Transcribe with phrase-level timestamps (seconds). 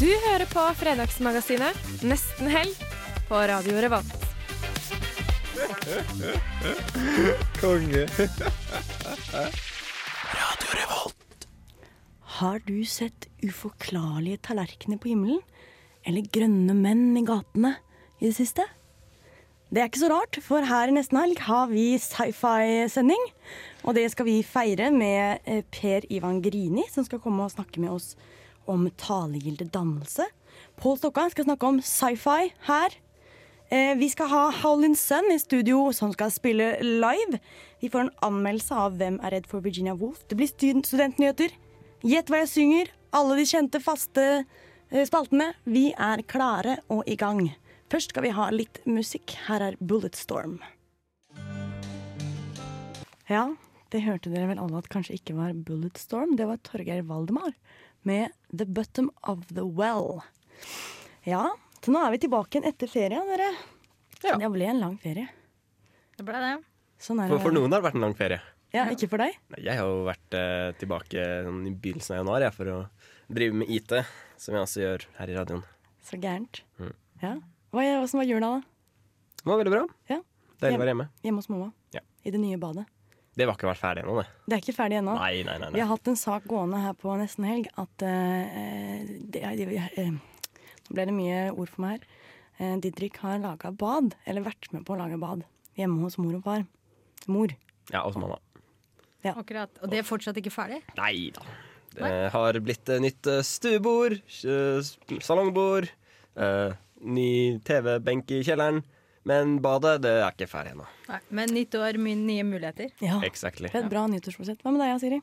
[0.00, 1.76] Du hører på Fredagsmagasinet
[2.08, 2.78] Nesten helg
[3.28, 4.22] på Radio Revolt.
[7.60, 8.06] Konge.
[10.38, 11.44] Radio Revolt.
[12.38, 15.44] Har du sett uforklarlige tallerkener på himmelen?
[16.08, 17.76] Eller grønne menn i gatene
[18.22, 18.64] i det siste?
[19.68, 23.28] Det er ikke så rart, for her i Nesten Helg har vi sci-fi-sending.
[23.84, 27.84] Og det skal vi feire med eh, Per Ivan Grini, som skal komme og snakke
[27.84, 28.38] med oss om
[28.96, 30.26] talegilde dannelse.
[30.80, 32.90] Pål Stokka skal snakke om sci-fi her.
[33.70, 37.38] Eh, Vi skal ha Howlin' Sun i studio, som skal spille live.
[37.80, 40.26] Vi får en anmeldelse av Hvem er redd for Virginia Woolf.
[40.28, 41.50] Det blir stud- studentnyheter.
[42.02, 42.88] Gjett hva jeg synger.
[43.12, 44.44] Alle de kjente, faste
[44.90, 45.54] eh, spaltene.
[45.66, 47.54] Vi er klare og i gang.
[47.90, 49.36] Først skal vi ha litt musikk.
[49.48, 50.60] Her er Bulletstorm.
[53.30, 53.54] Ja,
[53.90, 56.36] det hørte dere vel alle at kanskje ikke var Bulletstorm.
[56.36, 57.52] Det var Torgeir Valdemar
[58.08, 60.22] med The Bottom of the Well.
[61.28, 61.50] Ja,
[61.84, 63.50] så nå er vi tilbake igjen etter ferien, dere.
[64.24, 64.36] Ja.
[64.40, 65.28] Det ble en lang ferie.
[66.16, 66.54] Det ble det.
[67.00, 68.40] Sånn er For, for noen har det vært en lang ferie.
[68.74, 69.38] Ja, ikke for deg?
[69.50, 72.76] Nei, Jeg har jo vært eh, tilbake sånn, i begynnelsen av januar jeg, for å
[73.32, 73.94] drive med IT,
[74.38, 75.64] som jeg også gjør her i radioen.
[76.06, 76.62] Så gærent.
[76.78, 76.92] Mm.
[77.24, 77.32] Ja.
[77.74, 79.02] Hva, hvordan var jula, da?
[79.40, 79.82] Det var veldig bra.
[80.12, 80.20] Ja.
[80.60, 81.08] Deilig å være hjemme.
[81.24, 81.70] Hjemme hos mamma.
[81.96, 82.04] Ja.
[82.22, 82.84] I det nye badet.
[83.38, 84.26] Det var ikke vært ferdig ennå, det.
[84.46, 85.14] Det er ikke ferdig ennå.
[85.20, 85.70] Nei, nei, nei.
[85.76, 89.68] Vi har hatt en sak gående her på nesten helg at uh, det, det,
[90.02, 92.18] eh, Nå ble det mye ord for meg her.
[92.60, 95.46] Uh, Didrik har laga bad, eller vært med på å lage bad,
[95.78, 96.66] hjemme hos mor og far.
[97.30, 97.54] Mor.
[97.92, 98.40] Ja, hos mamma.
[99.30, 99.78] Akkurat.
[99.84, 100.80] Og det er fortsatt ikke ferdig?
[100.98, 101.44] Nei da.
[101.90, 105.88] Det har blitt nytt stuebord, salongbord,
[106.38, 108.84] eh, ny TV-benk i kjelleren.
[109.28, 110.86] Men badet, det er ikke ferdig ennå.
[111.36, 112.88] Men nytt år, mye nye muligheter.
[113.04, 113.18] Ja.
[113.26, 113.68] Exactly.
[113.68, 114.62] Det er et bra nyttårsforsett.
[114.64, 115.18] Hva med deg, Siri?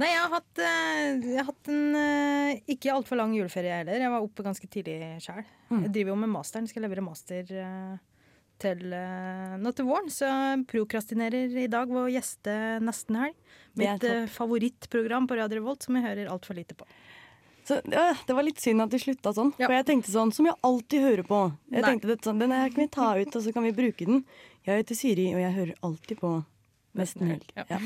[0.00, 4.00] Nei, jeg har hatt, eh, jeg har hatt en eh, ikke altfor lang juleferie heller.
[4.00, 5.44] Jeg var oppe ganske tidlig sjøl.
[5.74, 6.70] Jeg driver jo med masteren.
[6.70, 7.94] Skal levere master eh,
[8.64, 10.08] til nå til våren.
[10.14, 10.30] Så
[10.70, 13.36] prokrastinerer i dag ved å gjeste Nesten helg.
[13.76, 16.88] Mitt favorittprogram på Radio Revolt som jeg hører altfor lite på.
[17.64, 19.54] Så, ja, det var litt synd at de slutta sånn.
[19.56, 19.68] Ja.
[19.70, 21.38] For jeg tenkte sånn, som jeg alltid hører på.
[21.72, 21.92] Jeg Nei.
[21.94, 24.24] tenkte sånn, Den her kan vi ta ut, og så kan vi bruke den.
[24.66, 26.32] Jeg heter Siri, og jeg hører alltid på
[26.94, 27.46] Nesten Helg.
[27.56, 27.64] Ja.
[27.72, 27.78] Ja.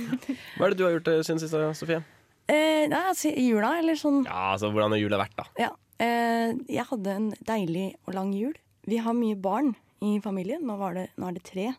[0.59, 2.03] Hva er det du har gjort eh, siden sist, Sofie?
[2.49, 5.47] Eh, nei, altså, i jula, eller sånn Ja, altså, Hvordan har jula vært, da?
[5.61, 5.71] Ja.
[6.01, 8.57] Eh, jeg hadde en deilig og lang jul.
[8.89, 9.75] Vi har mye barn
[10.05, 10.65] i familien.
[10.67, 11.71] Nå, var det, nå er det tre.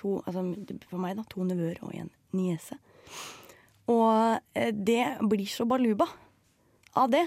[0.00, 0.44] To, altså,
[0.90, 1.26] for meg, da.
[1.34, 2.78] To nevøer og en niese.
[3.92, 6.08] Og eh, det blir så baluba
[6.96, 7.26] av det.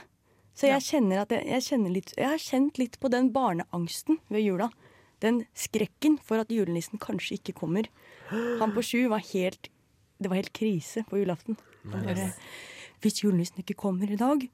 [0.57, 4.17] Så jeg kjenner at jeg, jeg, kjenner litt, jeg har kjent litt på den barneangsten
[4.33, 4.71] ved jula.
[5.21, 7.89] Den skrekken for at julenissen kanskje ikke kommer.
[8.31, 9.69] Han på sju var helt
[10.17, 11.59] Det var helt krise på julaften.
[11.85, 12.31] Bare,
[13.05, 14.47] Hvis julenissen ikke kommer i dag,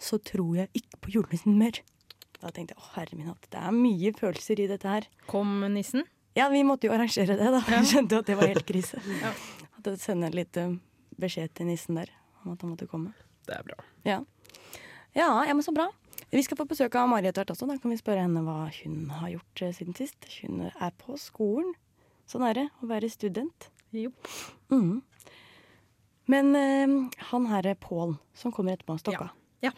[0.00, 1.82] så tror jeg ikke på julenissen mer.
[2.40, 5.08] Da tenkte jeg å herre min hatt, det er mye følelser i dette her.
[5.28, 6.06] Kom nissen?
[6.38, 7.60] Ja, vi måtte jo arrangere det, da.
[7.68, 9.02] Vi skjønte at det var helt krise.
[9.20, 9.34] Ja.
[9.80, 10.72] At jeg sendte litt eh,
[11.20, 12.10] beskjed til nissen der
[12.44, 13.12] om at han måtte komme.
[13.48, 13.76] Det er bra.
[14.08, 14.18] Ja.
[15.16, 15.88] Ja, ja, men så bra.
[16.30, 17.66] Vi skal få besøk av Mari etter hvert også.
[17.66, 20.28] Da kan vi spørre henne hva hun har gjort eh, siden sist.
[20.38, 21.72] Hun er på skolen.
[22.30, 23.70] Sånn er det å være student.
[23.90, 24.12] Jo.
[24.70, 25.00] Mm.
[26.30, 26.94] Men eh,
[27.32, 29.32] han herre Pål, som kommer etterpå, Stokka.
[29.64, 29.74] Ja.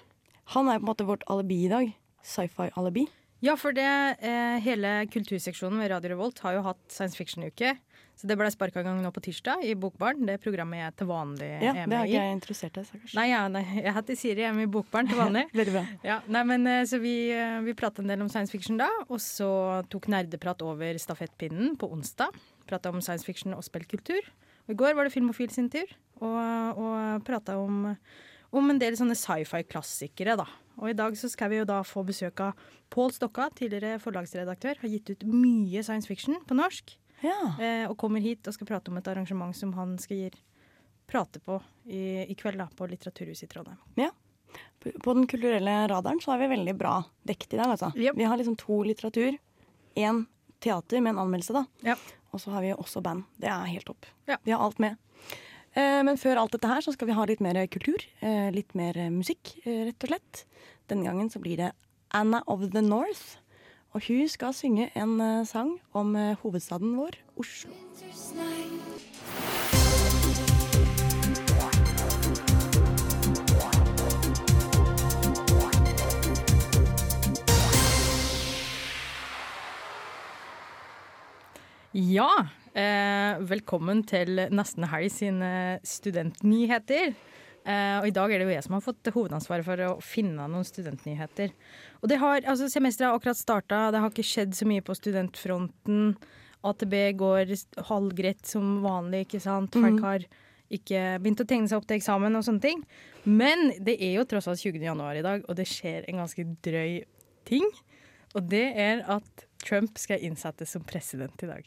[0.53, 1.93] Han er på en måte vårt alibi i dag.
[2.23, 3.07] Sci-fi-alibi.
[3.43, 3.89] Ja, for det,
[4.21, 7.73] eh, hele kulturseksjonen ved Radio Revolt har jo hatt science fiction-uke.
[8.19, 10.21] Så det ble sparka i gang nå på tirsdag i Bokbarn.
[10.29, 13.15] Det programmet jeg til vanlig Ja, er det har med ikke jeg interessert deg, stakkars.
[13.19, 15.47] Nei, ja, nei, jeg heter Siri, jeg er med i Bokbarn til vanlig.
[15.59, 15.85] Veldig bra.
[16.07, 18.91] Ja, nei, men eh, Så vi, eh, vi prata en del om science fiction da,
[19.09, 19.51] og så
[19.93, 22.37] tok Nerdeprat over stafettpinnen på onsdag.
[22.69, 24.21] Prata om science fiction og spillkultur.
[24.69, 25.89] Og I går var det Filmofil sin tur,
[26.23, 27.89] og, og prata om,
[28.55, 30.39] om en del sånne sci-fi-klassikere.
[30.39, 30.47] da.
[30.79, 34.79] Og I dag så skal vi jo da få besøk av Pål Stokka, tidligere forlagsredaktør.
[34.83, 36.95] Har gitt ut mye science fiction på norsk.
[37.23, 37.39] Ja.
[37.63, 40.31] Eh, og kommer hit og skal prate om et arrangement som han skal gi,
[41.11, 43.81] prate på i, i kveld da, på Litteraturhuset i Trondheim.
[44.83, 47.71] På på den kulturelle radaren så har vi veldig bra dekket i dag.
[47.71, 47.93] Altså.
[47.97, 48.17] Yep.
[48.19, 49.39] Vi har liksom to litteratur,
[49.95, 50.25] én
[50.61, 51.65] teater med en anmeldelse, da.
[51.87, 51.97] Ja.
[52.33, 53.25] Og så har vi også band.
[53.37, 54.09] Det er helt topp.
[54.27, 54.39] Ja.
[54.43, 54.97] Vi har alt med.
[55.73, 58.03] Eh, men før alt dette her så skal vi ha litt mer kultur.
[58.21, 60.45] Eh, litt mer musikk, eh, rett og slett.
[60.89, 61.73] Denne gangen så blir det
[62.11, 63.39] Anna of the North.
[63.93, 67.73] Og hun skal synge en eh, sang om eh, hovedstaden vår, Oslo.
[81.93, 82.31] Ja,
[82.73, 85.53] eh, velkommen til Nesten Helg sine
[85.85, 87.13] studentnyheter.
[87.63, 90.47] Eh, og I dag er det jo jeg som har fått hovedansvaret for å finne
[90.51, 91.53] noen studentnyheter.
[92.03, 94.97] Og det har, altså Semesteret har akkurat starta, det har ikke skjedd så mye på
[94.99, 96.17] studentfronten.
[96.67, 97.55] AtB går
[97.89, 99.75] halvgreit som vanlig, ikke sant.
[99.75, 100.27] Folk har
[100.73, 102.83] ikke begynt å tegne seg opp til eksamen og sånne ting.
[103.29, 104.83] Men det er jo tross alt 20.
[104.83, 107.03] januar i dag, og det skjer en ganske drøy
[107.49, 107.67] ting.
[108.33, 111.67] Og det er at Trump skal innsettes som president i dag.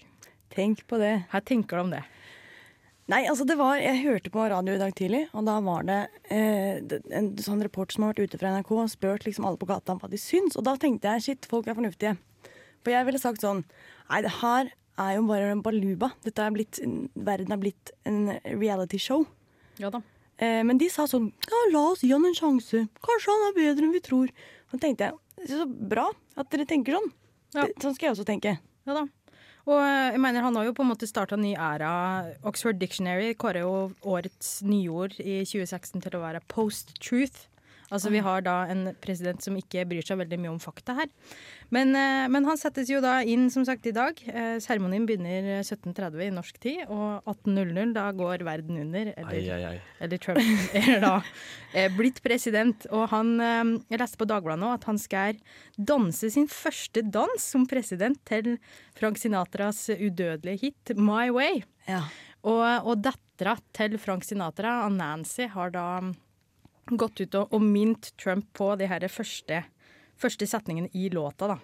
[0.56, 1.14] Tenk på det.
[1.32, 2.04] Her tenker du om det?
[3.12, 5.98] Nei, altså det var, Jeg hørte på radio i dag tidlig, og da var det
[6.34, 6.80] eh,
[7.14, 9.94] en sånn reporter som har vært ute fra NRK og spurt liksom alle på gata
[9.94, 10.58] om hva de syns.
[10.58, 12.16] Og da tenkte jeg shit, folk er fornuftige.
[12.82, 13.62] For jeg ville sagt sånn
[14.10, 14.72] Nei, det her
[15.02, 16.12] er jo bare en baluba.
[16.26, 16.80] Dette er blitt,
[17.14, 19.26] verden er blitt en realityshow.
[19.82, 20.02] Ja da.
[20.42, 22.88] Eh, men de sa sånn Ja, la oss gi han en sjanse.
[23.06, 24.34] Kanskje han er bedre enn vi tror.
[24.66, 26.08] Og da tenkte jeg så bra
[26.40, 27.12] at dere tenker sånn.
[27.54, 27.68] Ja.
[27.68, 28.58] Det, sånn skal jeg også tenke.
[28.90, 29.06] Ja da.
[29.66, 31.92] Og eh, jeg mener, han har jo på en måte starta ny æra.
[32.46, 33.74] Oxford Dictionary kårer jo
[34.06, 37.48] årets nyord i 2016 til å være post-truth.
[37.96, 41.10] Altså Vi har da en president som ikke bryr seg veldig mye om fakta her.
[41.74, 44.20] Men, eh, men han settes jo da inn som sagt i dag.
[44.28, 49.14] Eh, Seremonien begynner 17.30 i norsk tid, og 18.00 da går verden under.
[49.16, 49.80] Eller, Ai, ai, ai.
[50.06, 50.44] eller Trump
[50.84, 51.16] er da
[51.74, 52.86] eh, blitt president.
[52.92, 55.40] Og han eh, Jeg leste på Dagbladet nå at han skal
[55.78, 58.58] danse sin første dans som president til
[59.00, 61.64] Frank Sinatras udødelige hit 'My Way'.
[61.90, 62.04] Ja.
[62.46, 65.86] Og, og dattera til Frank Sinatra, Nancy, har da
[66.92, 69.64] gått ut og, og mint Trump på de her første,
[70.18, 71.60] første setningene i låta, da.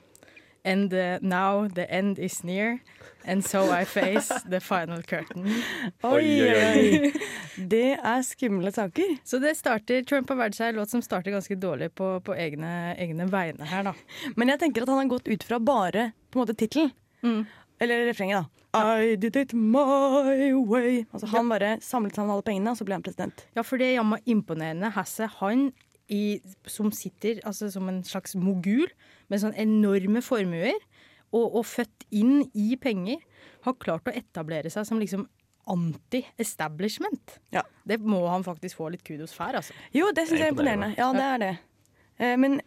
[0.63, 2.83] And uh, now the end is near,
[3.25, 5.47] and so I face the final curtain.
[6.03, 7.13] Oi, Oi, oi.
[7.73, 9.15] Det er skumle saker.
[9.25, 12.37] Så det starter, Trump har valgt seg en låt som starter ganske dårlig på, på
[12.37, 13.95] egne, egne vegne her, da.
[14.37, 16.93] Men jeg tenker at han har gått ut fra bare på en måte tittelen.
[17.25, 17.41] Mm.
[17.81, 18.81] Eller refrenget, da.
[19.01, 21.01] I did it my way.
[21.11, 23.41] Altså Han bare samlet sammen alle pengene, og så ble han president.
[23.57, 24.91] Ja, for det er jammen imponerende.
[24.95, 25.71] Hasse, han
[26.11, 26.39] i,
[26.69, 28.85] som sitter altså, som en slags mogul
[29.31, 30.77] med sånne enorme formuer,
[31.31, 33.21] og, og født inn i penger,
[33.65, 35.25] har klart å etablere seg som liksom
[35.71, 37.39] anti-establishment.
[37.55, 37.63] Ja.
[37.87, 39.73] Det må han faktisk få litt kudos for, altså.
[39.95, 40.93] Jo, det syns jeg er imponerende.
[40.99, 41.51] Ja, det er det.
[42.19, 42.59] Eh, Men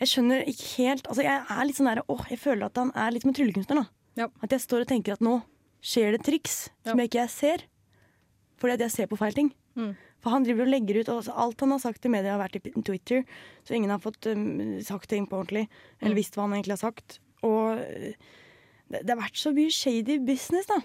[0.00, 2.90] jeg skjønner ikke helt Altså, jeg er litt sånn der Åh, jeg føler at han
[2.98, 4.03] er litt som en tryllekunstner, da.
[4.18, 4.28] Ja.
[4.42, 5.40] At jeg står og tenker at nå
[5.84, 7.64] skjer det triks som jeg ikke ser.
[8.60, 9.50] Fordi at jeg ser på feil ting.
[9.76, 9.92] Mm.
[10.24, 12.40] For han driver og legger ut og altså, Alt han har sagt i media, har
[12.40, 13.24] vært i Twitter.
[13.66, 15.66] Så ingen har fått um, sagt ting på ordentlig.
[16.00, 16.20] Eller Mm.
[16.22, 17.18] visst hva han egentlig har sagt.
[17.44, 18.12] Og uh,
[18.88, 20.80] det, det har vært så mye shady business, da.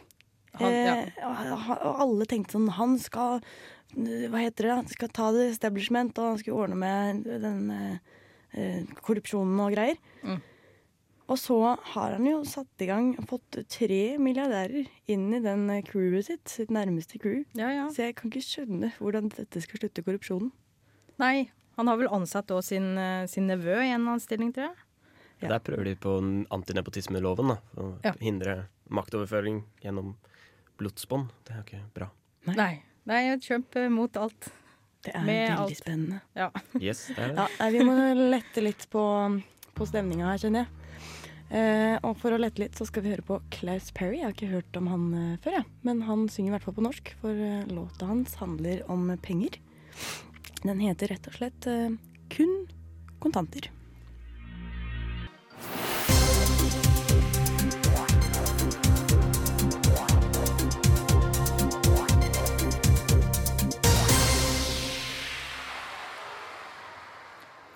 [0.60, 0.96] Han, ja.
[1.06, 4.78] Eh, og, alle tenkte sånn Han skal uh, Hva heter det?
[4.80, 8.18] Han skal ta det establishment, og han skulle ordne med den uh,
[8.58, 10.02] uh, korrupsjonen og greier.
[10.26, 10.42] Mm.
[11.30, 11.56] Og så
[11.94, 16.48] har han jo satt i gang fått tre milliardærer inn i den eh, crewet sitt,
[16.50, 17.44] sitt nærmeste crew.
[17.54, 17.86] ja, ja.
[17.94, 20.50] Så jeg kan ikke skjønne hvordan dette skal slutte korrupsjonen.
[21.22, 24.86] Nei, han har vel ansatt også sin, eh, sin nevø i en anstilling, tror jeg.
[25.44, 25.54] Ja.
[25.54, 27.60] Der prøver de på en antinepotismeloven, da.
[27.76, 28.56] For å hindre
[28.92, 30.16] maktoverføring gjennom
[30.82, 31.30] blodsbånd.
[31.46, 32.10] Det er jo ikke bra.
[32.50, 32.56] Nei.
[32.58, 32.74] Nei.
[33.10, 34.50] Nei, Trump er mot alt.
[35.06, 35.78] Det er Med veldig alt.
[35.80, 36.22] spennende.
[36.36, 36.50] Ja.
[36.82, 37.46] Yes, det er det.
[37.60, 37.96] Ja, vi må
[38.34, 39.04] lette litt på,
[39.78, 40.79] på stemninga her, kjenner jeg.
[41.50, 44.20] Eh, og for å lette litt, så skal vi høre på Claus Perry.
[44.20, 45.68] Jeg har ikke hørt om han eh, før, jeg.
[45.88, 49.58] Men han synger i hvert fall på norsk, for eh, låta hans handler om penger.
[50.62, 51.66] Den heter rett og slett
[52.30, 52.52] Kun
[53.24, 53.72] kontanter.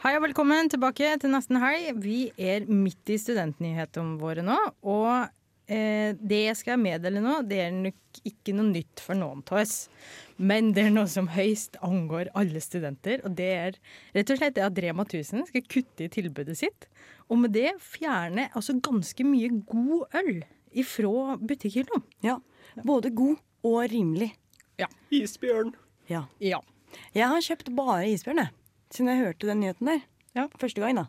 [0.04, 2.02] Hei og velkommen tilbake til nesten helg.
[2.04, 4.58] Vi er midt i studentnyhetene våre nå.
[4.84, 5.30] Og
[5.72, 9.62] eh, det jeg skal meddele nå, det er nok ikke noe nytt for noen av
[9.62, 9.86] oss.
[10.36, 13.24] Men det er noe som høyst angår alle studenter.
[13.24, 13.78] Og det er
[14.18, 16.90] rett og slett det at Rema 1000 skal kutte i tilbudet sitt.
[17.32, 20.42] Og med det fjerne altså ganske mye god øl
[20.84, 22.02] ifra butikkhylla.
[22.28, 22.42] Ja.
[22.84, 24.34] Både god og rimelig.
[24.84, 24.92] Ja.
[25.16, 25.72] Isbjørn!
[26.12, 26.26] Ja.
[26.44, 26.60] Ja.
[27.16, 28.52] Jeg har kjøpt bare isbjørn, jeg.
[28.94, 30.02] Siden jeg hørte den nyheten der.
[30.38, 30.48] Ja.
[30.62, 31.08] Første gang, da.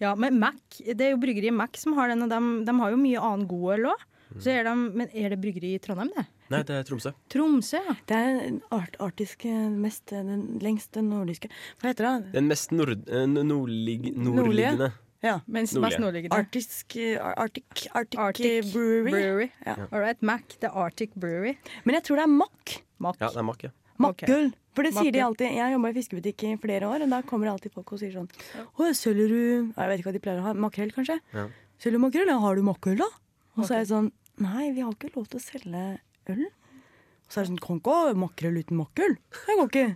[0.00, 2.92] Ja, men Mac, det er jo bryggeriet Mac som har den, og de, de har
[2.92, 4.04] jo mye annen god øl òg.
[4.42, 6.24] Så er de, men er det bryggeri i Trondheim, det?
[6.50, 7.12] Nei, det er Tromsø.
[7.32, 7.94] Tromsø, ja.
[8.10, 11.48] Det er den art, artiske, mest, den lengste nordiske
[11.80, 12.32] Hva heter det?
[12.34, 14.90] Den mest nord, eh, nordlig, nordliggende.
[15.24, 15.38] Ja.
[15.46, 15.86] Mens Nordlige.
[15.86, 16.36] mest nordliggende.
[16.42, 19.10] Artisk, eh, Arctic, Arctic, Arctic Brewery.
[19.10, 19.48] Brewery.
[19.64, 19.76] Ja.
[19.90, 21.56] All right, Mac, The Arctic Brewery.
[21.84, 22.76] Men jeg tror det er Mack.
[22.98, 23.20] Mack.
[23.22, 23.70] Ja, det er Mack, ja.
[24.02, 24.50] Makkøl.
[24.76, 25.54] For det sier de alltid.
[25.56, 28.00] Jeg har jobba i fiskebutikk i flere år, og da kommer det alltid folk og
[28.02, 30.52] sier sånn Å, selger du Jeg vet ikke hva de pleier å ha.
[30.66, 31.16] Makrell, kanskje?
[31.32, 31.46] Ja.
[31.80, 32.28] Selger du makrell?
[32.28, 33.08] Ja, har du makrell, da?
[33.56, 34.10] Og så er jeg sånn
[34.44, 35.84] Nei, vi har ikke lov til å selge
[36.28, 36.42] øl.
[36.44, 39.16] Og så er det sånn Kan ikke ha makrell uten makrell.
[39.46, 39.86] Det går ikke.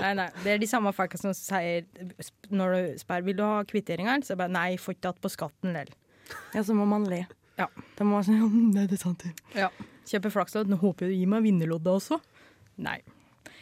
[0.00, 1.84] Nei, nei, Det er de samme folka som sier
[2.48, 5.20] når du spør vil du ha kvitteringer, så er det bare nei, får ikke tatt
[5.20, 5.92] på skatten lell.
[6.56, 7.26] Ja, så må man le.
[7.60, 7.68] Ja.
[7.98, 9.20] Da må man si Ja, nei, det er sant.
[9.26, 9.34] det.
[9.52, 9.68] Ja.
[10.08, 10.70] Kjøper flakslodd.
[10.72, 12.22] Nå håper jeg du gir meg vinnerloddet også.
[12.80, 13.02] Nei.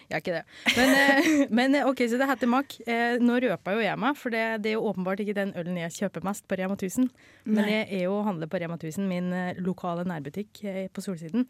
[0.08, 0.44] Jeg er ikke det.
[0.78, 1.28] Men, eh,
[1.60, 2.78] men eh, OK, så det heter Mack.
[2.88, 5.76] Eh, nå røpa jo jeg meg, for det, det er jo åpenbart ikke den ølen
[5.82, 7.10] jeg kjøper mest på Rema 1000.
[7.44, 7.70] Men Nei.
[7.74, 9.28] jeg er jo og handler på Rema 1000, min
[9.60, 10.64] lokale nærbutikk
[10.96, 11.44] på Solsiden.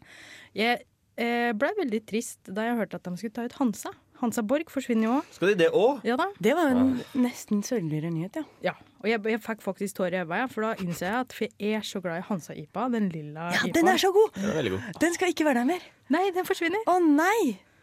[0.57, 0.83] Jeg
[1.19, 3.95] eh, ble veldig trist da jeg hørte at de skulle ta ut Hansa.
[4.19, 5.27] Hansa Borg forsvinner jo òg.
[5.31, 6.01] Skal de det òg?
[6.07, 6.25] Ja da.
[6.43, 8.43] Det var en nesten sørgeligere nyhet, ja.
[8.65, 11.47] Ja, og jeg, jeg fikk faktisk tårer i øynene, for da innser jeg at for
[11.63, 13.77] jeg er så glad i Hansa-IPA, den lilla Ja, IPA.
[13.79, 14.35] den er så god!
[14.35, 14.91] Den er god.
[14.99, 15.87] Den skal ikke være der mer.
[16.11, 16.83] Nei, den forsvinner.
[16.91, 17.39] Å nei!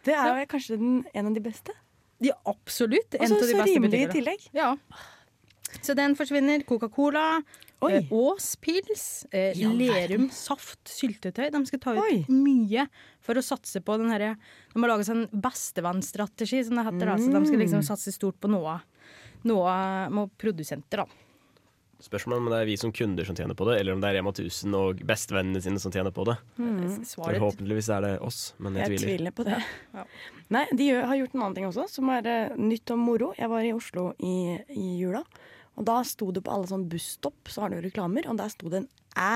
[0.06, 1.74] Det er jo kanskje den, en av de beste.
[2.24, 3.14] Ja, absolutt.
[3.20, 4.46] Og så rimelig i tillegg.
[4.56, 4.70] Ja.
[5.82, 6.62] Så den forsvinner.
[6.64, 7.42] Coca-Cola,
[7.90, 11.50] eh, Ås pils, eh, Ja, Lerum saft, syltetøy.
[11.52, 12.24] De skal ta ut Oi.
[12.32, 12.86] mye
[13.20, 14.36] for å satse på den herre
[14.72, 17.06] De har laga sånn bestevannstrategi, som det heter.
[17.06, 17.16] da.
[17.18, 17.62] Så de skal Mm.
[17.66, 18.80] liksom satse stort på noe,
[19.44, 21.06] noe med produsenter, da.
[22.02, 24.18] Spørsmålet om det er vi som kunder som tjener på det, eller om det er
[24.18, 26.34] Rema 1000 og bestvennene sine som tjener på det.
[26.60, 26.82] Mm.
[27.08, 29.12] Forhåpentligvis er det oss, men jeg, Jeg tviler.
[29.14, 29.60] tviler på det.
[29.96, 30.04] Ja.
[30.52, 33.30] Nei, de har gjort en annen ting også, som er eh, nytt og moro.
[33.38, 34.34] Jeg var i Oslo i,
[34.76, 35.24] i jula,
[35.76, 38.68] og da sto det på alle sånn busstopp, så har jo reklamer, og der sto
[38.72, 39.32] det en æ.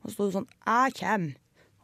[0.00, 1.30] Og så sto det sånn æ kjem.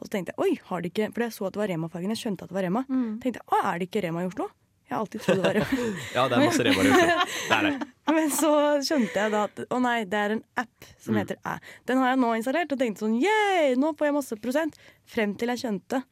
[0.01, 2.11] Og så tenkte jeg oi, har de ikke For jeg så at det var Rema-fargen,
[2.13, 2.83] jeg skjønte at det var Rema.
[3.21, 4.49] Tenkte jeg, å, er det ikke Rema i Oslo?
[4.87, 5.71] Jeg har alltid trodd det var.
[6.17, 7.71] Ja, det er masse Rema i Oslo.
[8.17, 8.51] Men så
[8.87, 11.57] skjønte jeg da at å nei, det er en app som heter Æ.
[11.91, 14.79] Den har jeg nå installert og tenkte sånn yeah, nå får jeg masse prosent.
[15.11, 16.05] Frem til jeg skjønte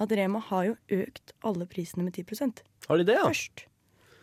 [0.00, 3.26] at Rema har jo økt alle prisene med 10% Har de det, ja?
[3.28, 3.66] først.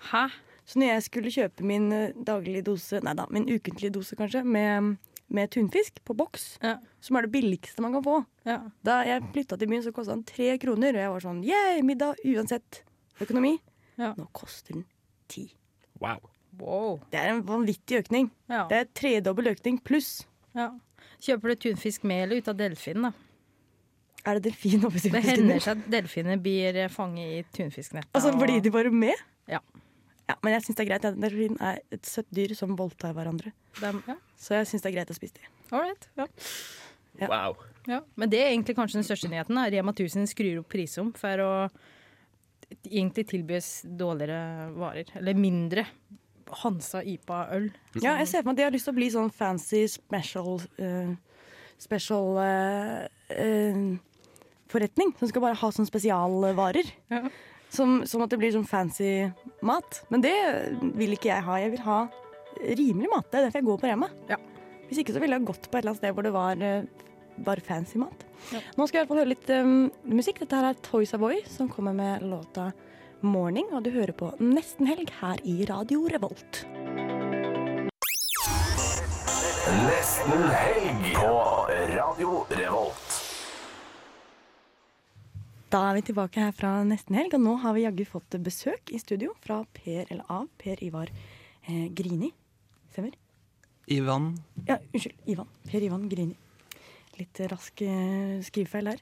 [0.09, 0.23] Hæ?
[0.65, 4.41] Så når jeg skulle kjøpe min eh, daglige dose, nei da, min ukentlige dose kanskje,
[4.45, 4.95] med,
[5.33, 6.75] med tunfisk på boks, Ja.
[7.01, 8.59] som er det billigste man kan få ja.
[8.85, 11.77] Da jeg flytta til byen, så kosta den tre kroner, og jeg var sånn yeah,
[11.85, 12.81] middag uansett
[13.21, 13.59] økonomi.
[13.99, 14.13] Ja.
[14.17, 14.85] Nå koster den
[15.31, 15.49] ti.
[15.99, 16.21] Wow.
[16.59, 16.99] Wow.
[17.11, 18.29] Det er en vanvittig økning.
[18.49, 18.63] Ja.
[18.71, 20.21] Det er tredobbel økning pluss.
[20.55, 20.71] ja.
[21.19, 23.09] Kjøper du tunfisk med eller ut av delfin, da?
[24.27, 28.07] Er det delfin oppi Det hender seg at delfiner blir fanget i tunfisknettet.
[28.15, 29.15] Altså, og- blir de bare med?
[29.47, 29.59] Ja.
[30.29, 31.19] Ja, Men jeg syns det er greit.
[31.19, 33.51] Delfin er et søtt dyr som voldtar hverandre.
[33.81, 34.15] dem- ja.
[34.37, 35.41] Så jeg syns det er greit å spise de.
[35.71, 36.07] Alright.
[36.17, 36.27] Ja.
[37.19, 37.27] Ja.
[37.27, 37.57] wow.
[37.87, 37.99] Ja.
[38.15, 39.55] Men det er egentlig kanskje den største nyheten.
[39.55, 39.67] Da.
[39.69, 41.69] Rema 1000 skrur opp prisom for å
[42.83, 45.09] egentlig tilbys dårligere varer.
[45.19, 45.85] Eller mindre
[46.63, 47.69] Hansa IPA-øl.
[48.01, 50.61] Ja, jeg ser for meg at de har lyst til å bli sånn fancy special
[50.81, 51.17] uh,
[51.79, 53.83] Special uh, uh,
[54.67, 55.13] forretning.
[55.19, 56.89] Som skal bare ha sånn spesialvarer.
[57.13, 57.21] Ja.
[57.71, 59.29] Som, som at det blir sånn fancy
[59.63, 60.01] mat.
[60.11, 60.35] Men det
[60.99, 61.59] vil ikke jeg ha.
[61.61, 62.01] Jeg vil ha
[62.59, 63.29] rimelig mat.
[63.29, 64.09] Det er derfor jeg går på Rema.
[64.27, 64.41] Ja.
[64.89, 66.65] Hvis ikke så ville jeg gått på et eller annet sted hvor det var
[67.45, 68.25] bare fancy mat.
[68.53, 68.61] Ja.
[68.77, 70.41] Nå skal jeg i hvert fall høre litt um, musikk.
[70.43, 72.71] Dette her er Toys Avoy som kommer med låta
[73.21, 73.71] 'Morning'.
[73.73, 76.63] Og du hører på Nesten helg her i Radio Revolt.
[79.69, 81.33] Nesten helg på
[81.95, 83.17] Radio Revolt.
[85.69, 88.89] Da er vi tilbake her fra Nesten helg, og nå har vi jaggu fått besøk
[88.89, 92.31] i studio fra Per, eller av Per Ivar eh, Grini.
[92.89, 93.13] Stemmer?
[93.85, 94.31] Ivan.
[94.65, 95.19] Ja, unnskyld.
[95.29, 95.51] Ivan.
[95.69, 96.37] Per Ivan Grini.
[97.19, 98.99] Litt rask eh, skrivefeil her.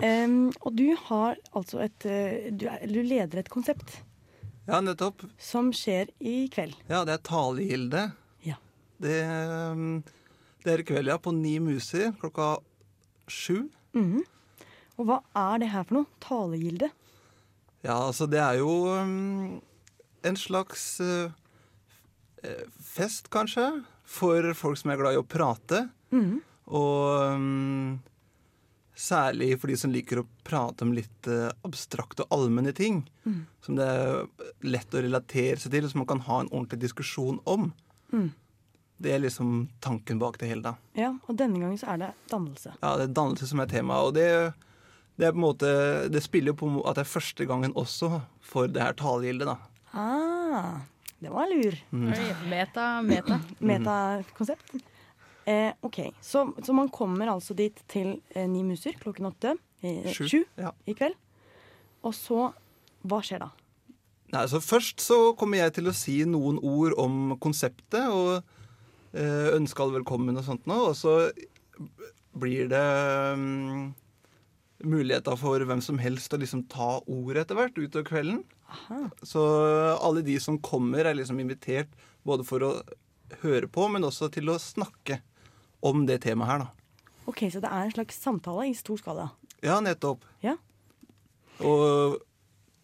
[0.00, 3.98] Um, og du har altså et eh, du, er, du leder et konsept
[4.64, 5.26] Ja, nettopp.
[5.36, 6.72] som skjer i kveld.
[6.88, 8.06] Ja, det er Talegilde.
[8.46, 8.56] Ja.
[9.04, 9.18] Det,
[10.64, 11.18] det er i kveld, ja.
[11.20, 12.54] På Ni muser klokka
[13.28, 13.66] sju.
[13.92, 14.22] Mhm.
[14.96, 16.08] Og hva er det her for noe?
[16.22, 16.88] Talegilde?
[17.84, 19.58] Ja, altså det er jo um,
[20.24, 21.28] en slags uh,
[22.80, 23.66] fest, kanskje,
[24.08, 25.84] for folk som er glad i å prate.
[26.14, 26.40] Mhm.
[26.72, 27.98] Og um,
[28.96, 33.02] særlig for de som liker å prate om litt uh, abstrakte og allmenne ting.
[33.26, 33.42] Mm.
[33.64, 34.24] Som det er
[34.64, 37.72] lett å relatere seg til, som man kan ha en ordentlig diskusjon om.
[38.14, 38.30] Mm.
[39.04, 40.62] Det er liksom tanken bak det hele.
[40.62, 40.76] da.
[40.96, 42.76] Ja, og denne gangen så er det dannelse.
[42.80, 44.00] Ja, det er dannelse som er tema.
[44.06, 44.28] Og det,
[45.18, 45.70] det er på en måte
[46.12, 49.58] Det spiller jo på at det er første gangen også for det her talegildet, da.
[49.94, 50.82] Ah,
[51.22, 51.76] det var lur.
[51.92, 53.38] Oi, Meta, meta.
[55.44, 59.56] Eh, ok, så, så man kommer altså dit til eh, Ni muser klokken åtte.
[59.84, 60.72] eh, Sju, sju ja.
[60.88, 61.16] i kveld.
[62.04, 62.46] Og så
[63.04, 63.50] Hva skjer da?
[64.32, 68.38] Nei, så Først så kommer jeg til å si noen ord om konseptet og
[69.12, 70.78] eh, ønske alle velkommen og sånt nå.
[70.88, 71.18] Og så
[72.34, 72.86] blir det
[73.36, 73.92] um,
[74.82, 78.40] muligheter for hvem som helst å liksom ta ordet etter hvert utover kvelden.
[79.22, 79.44] Så
[80.02, 81.92] alle de som kommer, er liksom invitert
[82.26, 82.72] både for å
[83.44, 85.20] høre på, men også til å snakke
[85.84, 87.00] om det temaet her, da.
[87.30, 89.30] Ok, Så det er en slags samtale i stor skala.
[89.64, 90.24] Ja, nettopp.
[90.44, 90.56] Ja.
[91.64, 92.18] Og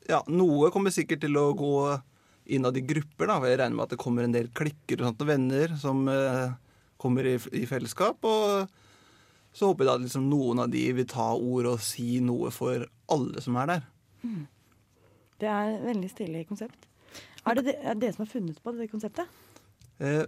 [0.08, 1.74] ja, noe kommer sikkert til å gå
[2.50, 3.38] innad i grupper, da.
[3.46, 6.54] Jeg regner med at det kommer en del klikker og sånt, og venner som eh,
[7.00, 8.24] kommer i, i fellesskap.
[8.26, 8.70] Og
[9.52, 12.52] så håper jeg da at liksom noen av de vil ta ordet og si noe
[12.54, 13.86] for alle som er der.
[15.40, 16.88] Det er et veldig stilig konsept.
[17.48, 19.28] Er det dere som har funnet på det konseptet?
[20.00, 20.24] Eh,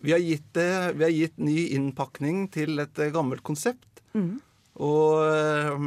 [0.00, 4.02] vi, har gitt det, vi har gitt ny innpakning til et eh, gammelt konsept.
[4.14, 4.38] Mm.
[4.84, 5.86] Og eh,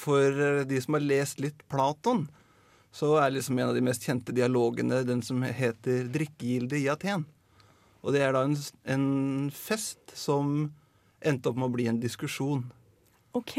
[0.00, 2.26] for de som har lest litt Platon,
[2.90, 7.26] så er liksom en av de mest kjente dialogene den som heter 'Drikkegilde i Aten'.
[8.02, 9.08] Og det er da en, en
[9.54, 10.70] fest som
[11.20, 12.64] endte opp med å bli en diskusjon.
[13.36, 13.56] OK.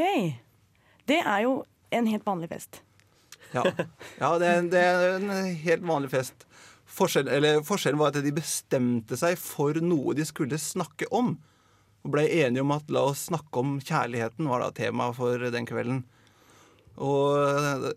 [1.08, 1.62] Det er jo
[1.94, 2.82] en helt vanlig fest.
[3.52, 3.64] Ja,
[4.22, 5.32] ja det, er, det er en
[5.64, 6.48] helt vanlig fest.
[6.92, 11.38] Forskjell, eller, forskjellen var at de bestemte seg for noe de skulle snakke om.
[12.02, 15.70] Og ble enige om at la oss snakke om kjærligheten, var da temaet for den
[15.70, 16.04] kvelden.
[17.02, 17.88] Og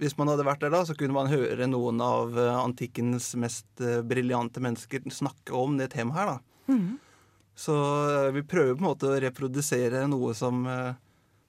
[0.00, 4.62] hvis man hadde vært der da, så kunne man høre noen av antikkens mest briljante
[4.62, 6.76] mennesker snakke om det temaet her, da.
[7.60, 7.76] Så
[8.10, 10.98] eh, vi prøver på en måte å reprodusere noe som eh,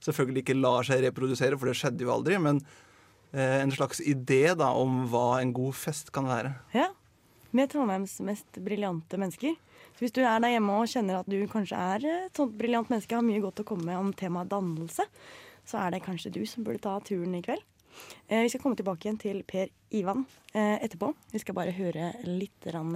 [0.03, 2.59] selvfølgelig ikke lar seg reprodusere, for det skjedde jo aldri, men
[3.31, 6.51] en slags idé da om hva en god fest kan være.
[6.75, 6.89] Ja.
[7.55, 9.55] Med Trondheims mest briljante mennesker.
[9.95, 12.91] Så hvis du er der hjemme og kjenner at du kanskje er et sånt briljant
[12.91, 15.05] menneske, har mye godt å komme med om temaet dannelse,
[15.67, 17.63] så er det kanskje du som burde ta turen i kveld.
[18.27, 20.23] Eh, vi skal komme tilbake igjen til Per Ivan
[20.53, 21.11] eh, etterpå.
[21.33, 22.95] Vi skal bare høre litt rann,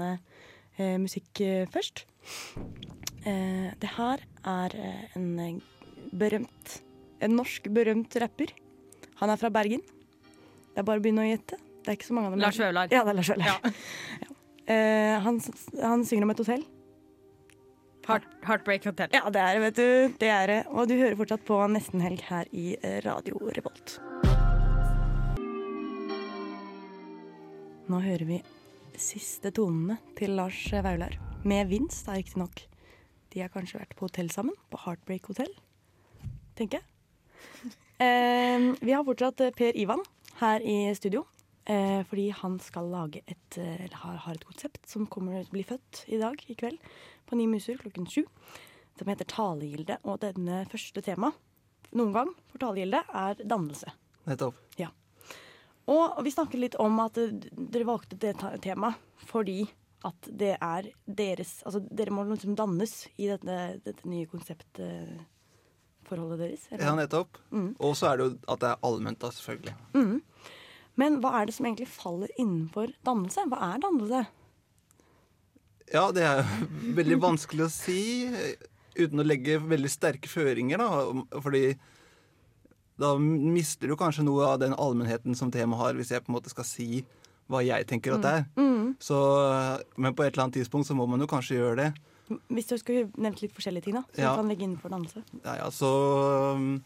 [0.79, 2.05] eh, musikk eh, først.
[3.25, 5.55] Eh, det her er eh, en eh,
[6.13, 6.79] berømt
[7.23, 8.51] En norsk berømt rapper.
[9.21, 9.81] Han er fra Bergen.
[10.75, 11.55] Det er bare å begynne å gjette.
[11.55, 12.41] Det er ikke så mange av dem.
[12.43, 12.89] Lars Vaular.
[12.91, 13.53] Ja, det er Lars Vaular.
[13.53, 13.75] Ja.
[14.65, 15.35] Uh, han,
[15.77, 16.63] han synger om et hotell.
[18.07, 19.11] Heart, Heartbreak Hotel.
[19.13, 20.15] Ja, det er det, vet du.
[20.23, 20.55] Det er det.
[20.73, 22.71] Og du hører fortsatt på Nesten Helg her i
[23.05, 23.99] Radio Revolt.
[27.93, 28.39] Nå hører vi
[28.97, 31.13] siste tonene til Lars Vaular.
[31.45, 32.65] Med vinst, da riktignok.
[33.35, 35.53] De har kanskje vært på hotell sammen, på Heartbreak Hotel,
[36.57, 36.89] tenker jeg.
[37.95, 40.01] Eh, vi har fortsatt eh, Per Ivan
[40.41, 41.25] her i studio.
[41.65, 45.49] Eh, fordi han skal lage et, eh, eller har, har et konsept som kommer til
[45.49, 46.77] å bli født i dag, i kveld,
[47.25, 48.21] på Ni muser klokken sju.
[48.99, 49.97] Som heter Talegilde.
[50.05, 51.31] Og denne første tema
[51.95, 53.95] noen gang for Talegilde er dannelse.
[54.29, 54.59] Nettopp.
[54.77, 54.91] Ja.
[55.89, 59.63] Og vi snakket litt om at eh, dere valgte det temaet fordi
[60.05, 64.27] at det er deres Altså dere må liksom dannes i dette, dette nye
[66.05, 66.67] konseptforholdet deres.
[66.71, 66.85] eller?
[66.85, 67.37] Ja, nettopp.
[67.51, 67.75] Mm.
[67.79, 69.75] Og så er det jo at det er allment, da, selvfølgelig.
[69.93, 70.21] Mm.
[70.95, 73.47] Men hva er det som egentlig faller innenfor dannelse?
[73.49, 74.25] Hva er dannelse?
[75.93, 76.45] Ja, det er
[76.99, 78.29] veldig vanskelig å si
[78.95, 81.41] uten å legge veldig sterke føringer, da.
[81.41, 81.75] Fordi
[82.97, 86.37] da mister du kanskje noe av den allmennheten som temaet har, hvis jeg på en
[86.37, 87.03] måte skal si
[87.51, 88.45] hva jeg tenker at det er.
[88.57, 88.95] Mm.
[89.03, 89.17] Så,
[90.01, 91.89] men på et eller annet tidspunkt så må man jo kanskje gjøre det.
[92.49, 94.31] Hvis du skulle nevnt litt forskjellige ting, da, som Ja.
[94.33, 95.21] du kan legge innenfor dannelse.
[95.43, 95.89] Ja, ja, så
[96.55, 96.83] um,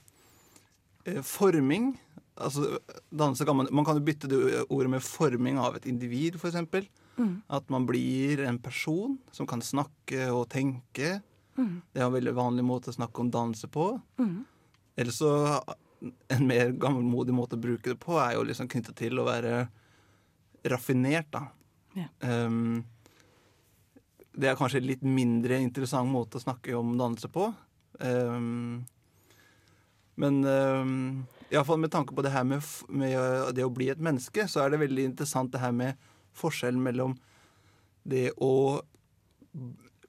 [1.05, 1.93] eh, Forming.
[2.39, 2.79] Altså,
[3.11, 6.55] danse kan man, man kan jo bytte det ordet med forming av et individ, f.eks.
[7.19, 7.41] Mm.
[7.49, 11.21] At man blir en person som kan snakke og tenke.
[11.57, 11.81] Mm.
[11.91, 13.91] Det er en veldig vanlig måte å snakke om danse på.
[14.19, 14.45] Mm.
[14.95, 15.61] Eller så
[16.31, 19.65] En mer gammelmodig måte å bruke det på er jo liksom knyttet til å være
[20.71, 21.41] raffinert, da.
[21.97, 22.05] Ja.
[22.23, 22.85] Um,
[24.33, 27.49] det er kanskje en litt mindre interessant måte å snakke om dannelse på.
[27.99, 28.85] Um,
[30.19, 30.93] men um,
[31.49, 34.63] iallfall med tanke på det her med, med uh, det å bli et menneske, så
[34.63, 37.15] er det veldig interessant det her med forskjellen mellom
[38.09, 38.81] det å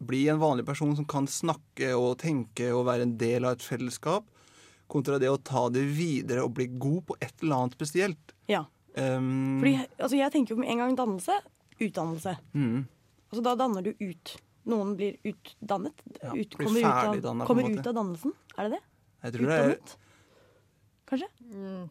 [0.01, 3.65] bli en vanlig person som kan snakke og tenke og være en del av et
[3.65, 4.29] fellesskap,
[4.91, 8.33] kontra det å ta det videre og bli god på et eller annet spesielt.
[8.51, 8.65] Ja.
[8.97, 11.37] Um, Fordi altså, jeg tenker jo med en gang dannelse,
[11.79, 12.35] utdannelse.
[12.53, 12.81] mm,
[13.31, 14.37] Altså da danner du ut.
[14.71, 16.03] Noen blir utdannet.
[16.21, 16.81] Ja, ut, blir kommer
[17.17, 18.35] ut, av, kommer ut av dannelsen.
[18.57, 18.83] Er det det?
[19.21, 19.95] jeg tror det er Utdannet?
[21.11, 21.29] Kanskje?
[21.51, 21.87] Mm.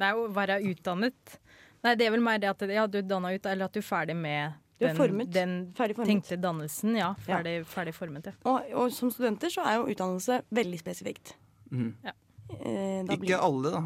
[0.00, 1.38] Nei, å være utdannet
[1.84, 3.78] Nei, det er vel mer det at ja, du er danna ut, eller at du
[3.82, 5.28] er ferdig med Du er den, formet.
[5.34, 6.08] den Ferdig formet.
[6.08, 6.94] tenkte dannelsen.
[6.96, 8.30] Ja, ferdig, ferdig formet.
[8.30, 8.36] Ja.
[8.48, 11.34] Og, og som studenter så er jo utdannelse veldig spesifikt.
[11.68, 11.90] Mm.
[12.08, 13.18] Eh, blir...
[13.18, 13.82] Ikke alle, da.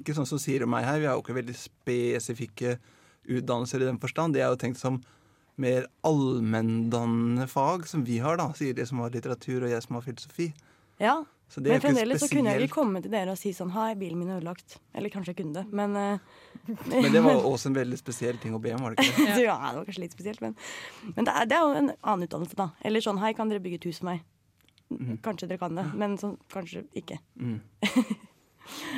[0.00, 1.02] Ikke sånn som sier meg her.
[1.02, 2.78] Vi har jo ikke veldig spesifikke
[3.26, 4.34] utdannelser i den forstand.
[4.34, 4.96] Det er jo tenkt som
[5.60, 8.50] mer allmenndannende fag, som vi har, da.
[8.56, 10.50] sier de som har litteratur, og jeg som har filosofi.
[11.00, 13.68] Ja, Så det men fremdeles så kunne jeg vel komme til dere og si sånn
[13.70, 14.78] Hei, bilen min er ødelagt.
[14.96, 16.24] Eller kanskje jeg kunne det, men eh,
[16.90, 19.42] Men det var også en veldig spesiell ting å be om, var det ikke det?
[19.48, 19.56] ja.
[19.60, 20.56] det var kanskje litt spesielt, men,
[21.12, 22.70] men det, er, det er jo en annen utdannelse, da.
[22.82, 24.24] Eller sånn Hei, kan dere bygge et hus for meg?
[24.90, 25.18] Mm.
[25.22, 27.20] Kanskje dere kan det, men sånn, kanskje ikke.
[27.40, 27.60] Mm.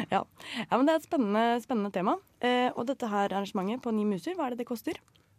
[0.08, 0.22] Ja.
[0.70, 2.14] ja, men det er et spennende, spennende tema.
[2.40, 4.96] Eh, og dette her arrangementet på Ni muser, hva er det det koster?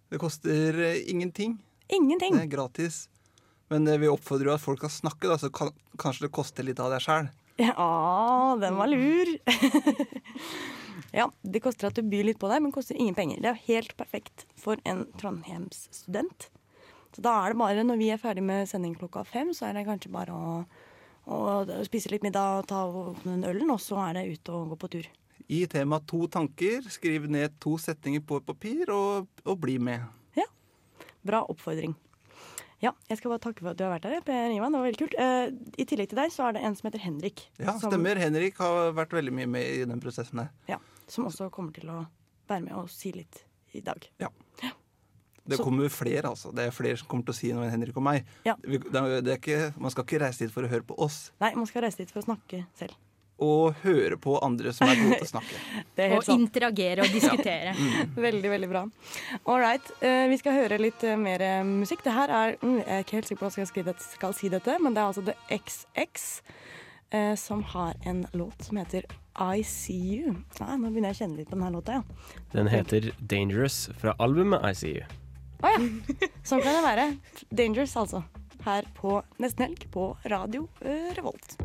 [0.10, 1.58] Det koster eh, ingenting.
[1.88, 2.36] Ingenting.
[2.36, 3.08] Det er gratis.
[3.70, 6.66] Men eh, vi oppfordrer jo at folk skal snakke, da, så kan, kanskje det koster
[6.66, 7.30] litt av deg sjæl.
[7.60, 9.34] Ja, den var lur.
[11.20, 13.42] ja, det koster at du byr litt på deg, men koster ingen penger.
[13.44, 16.50] Det er helt perfekt for en Trondheimsstudent.
[17.14, 19.78] Så da er det bare, når vi er ferdig med sending klokka fem, så er
[19.78, 20.62] det kanskje bare å,
[21.30, 21.40] å
[21.86, 24.80] spise litt middag, ta og åpne den ølen, og så er det ut og gå
[24.80, 25.10] på tur.
[25.50, 30.04] I temaet to tanker, skriv ned to setninger på papir, og, og bli med.
[30.38, 30.46] Ja.
[31.26, 31.96] Bra oppfordring.
[32.80, 34.72] Ja, jeg skal bare takke for at du har vært her, Per Ivan.
[34.72, 35.16] Det var veldig kult.
[35.20, 35.50] Eh,
[35.84, 37.42] I tillegg til deg så er det en som heter Henrik.
[37.60, 38.22] Ja, som, stemmer.
[38.22, 40.54] Henrik har vært veldig mye med i den prosessen her.
[40.70, 40.78] Ja,
[41.12, 42.06] som også kommer til å
[42.48, 43.42] være med og si litt
[43.76, 44.08] i dag.
[44.24, 44.30] Ja,
[45.50, 46.52] Det Så- kommer flere, altså.
[46.54, 48.24] Det er flere som kommer til å si noe enn Henrik og meg.
[48.46, 48.54] Ja.
[48.62, 51.56] Det er, det ikke, man skal ikke reise dit for å høre på oss, Nei,
[51.56, 52.94] man skal reise dit for å snakke selv.
[53.44, 55.60] Og høre på andre som er gode til å snakke.
[56.00, 56.40] Det er Og sant.
[56.44, 57.74] interagere og diskutere.
[58.28, 58.82] Veldig, veldig bra.
[59.46, 59.92] All right.
[60.02, 62.04] eh, vi skal høre litt eh, mer eh, musikk.
[62.06, 64.36] Det her er mm, Jeg er ikke helt sikker på hvordan jeg skal, det- skal
[64.38, 66.28] si dette, men det er altså The XX
[67.12, 69.08] eh, som har en låt som heter
[69.40, 70.36] I See You.
[70.60, 72.36] Nei, nå begynner jeg å kjenne litt på denne låta, ja.
[72.56, 75.08] Den heter Dangerous fra albumet I See You.
[75.64, 75.80] Å ja.
[76.48, 77.08] Sånn kan det være.
[77.52, 78.24] Dangerous, altså.
[78.66, 80.68] Her på Nesten Helg på Radio
[81.16, 81.56] Revolt.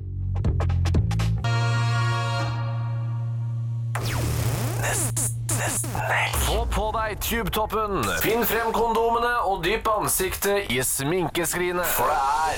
[6.45, 11.87] Få på deg tubetoppen, finn frem kondomene og dypp ansiktet i sminkeskrinet.
[11.97, 12.57] For det er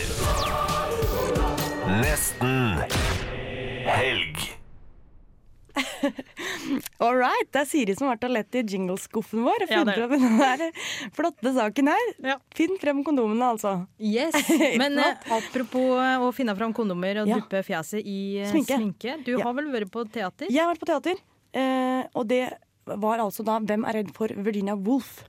[2.03, 2.83] nesten
[3.87, 4.37] helg.
[7.05, 7.47] All right.
[7.53, 9.67] Det er Siri som har lett i jingleskuffen vår.
[9.69, 10.61] og Ja, det funnet er Den der
[11.15, 12.07] flotte saken her.
[12.57, 13.73] Finn frem kondomene, altså.
[14.01, 14.35] Yes.
[14.83, 17.39] Men eh, apropos eh, å finne fram kondomer og Ja.
[17.39, 18.75] duppe fjeset i eh, Sminke.
[18.81, 19.11] sminke.
[19.29, 19.45] Du Ja.
[19.47, 20.49] har vel vært på teater?
[20.51, 21.21] Jeg har vært på teater,
[21.55, 22.51] og det
[22.87, 25.25] var altså da 'Hvem er redd for Virginia Woolf',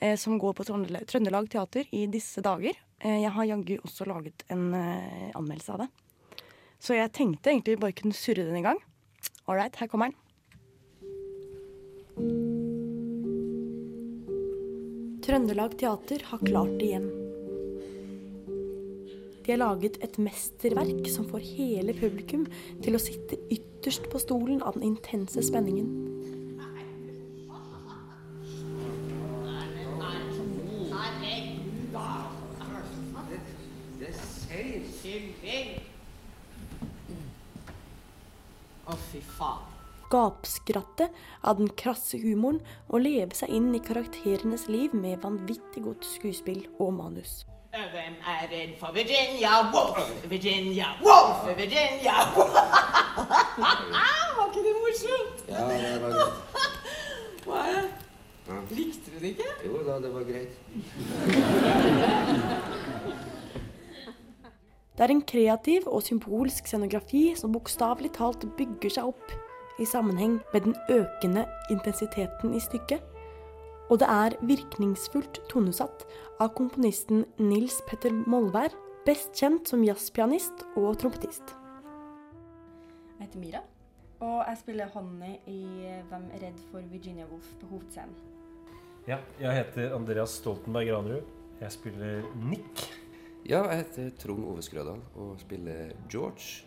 [0.00, 2.74] eh, som går på Trøndelag Teater i disse dager.
[3.00, 5.88] Eh, jeg har jaggu også laget en eh, anmeldelse av det.
[6.78, 8.78] Så jeg tenkte egentlig bare kunne surre den i gang.
[9.46, 10.16] All right, her kommer den.
[15.22, 17.25] Trøndelag Teater har klart det igjen.
[19.46, 22.48] De har laget et mesterverk som får hele publikum
[22.82, 25.86] til å sitte ytterst på stolen av den intense spenningen.
[38.86, 39.54] Å.
[40.10, 41.08] Gapskratte
[41.46, 42.58] av den krasse humoren
[42.90, 47.44] og leve seg inn i karakterenes liv med vanvittig godt skuespill og manus.
[48.06, 50.30] Hvem er redd for Virginia Woolf?
[50.30, 51.58] Virginia Woolf!
[51.58, 52.54] Virginia Woolf!
[54.36, 55.38] Var ikke det morsomt?
[55.48, 56.36] Ja, det var greit.
[57.46, 58.76] Hva er det?
[58.78, 59.48] Likte du det ikke?
[59.66, 60.54] Jo da, det var greit.
[64.94, 69.34] Det er en kreativ og symbolsk scenografi som bokstavelig talt bygger seg opp
[69.82, 73.15] i sammenheng med den økende intensiteten i stykket.
[73.86, 76.06] Og det er virkningsfullt tonesatt
[76.42, 78.74] av komponisten Nils Petter Molvær,
[79.06, 81.54] best kjent som jazzpianist og trompetist.
[83.16, 83.62] Jeg heter Mira,
[84.18, 85.60] og jeg spiller Honny i
[86.10, 88.16] Hvem er redd for Virginia Woolf på hovedscenen.
[89.06, 91.34] Ja, jeg heter Andreas Stoltenberg Granerud.
[91.60, 92.88] Jeg spiller Nick.
[93.46, 96.66] Ja, jeg heter Trond Ove Skrødal og spiller George,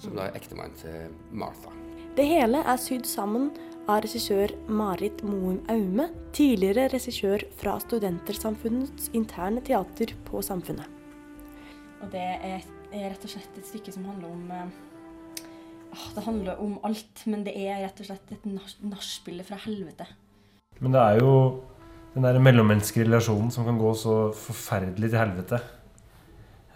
[0.00, 1.74] som da er ektemannen til Martha.
[2.16, 3.50] Det hele er sydd sammen
[3.86, 10.90] av regissør Marit Moum Aume, tidligere regissør fra Studentersamfunnets interne teater på Samfunnet.
[12.02, 15.46] Og det er, er rett og slett et stykke som handler om eh,
[15.94, 19.60] ah, Det handler om alt, men det er rett og slett et nach- nachspiel fra
[19.64, 20.08] helvete.
[20.82, 21.32] Men det er jo
[22.16, 25.62] den der mellommenneskelige relasjonen som kan gå så forferdelig til helvete.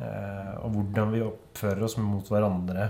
[0.00, 2.88] Eh, og hvordan vi oppfører oss mot hverandre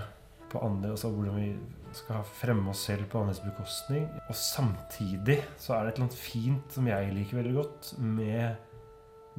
[0.51, 1.51] på andre, altså hvordan vi
[1.97, 4.07] skal fremme oss selv på andres bekostning.
[4.29, 8.59] Og samtidig så er det et eller annet fint som jeg liker veldig godt, med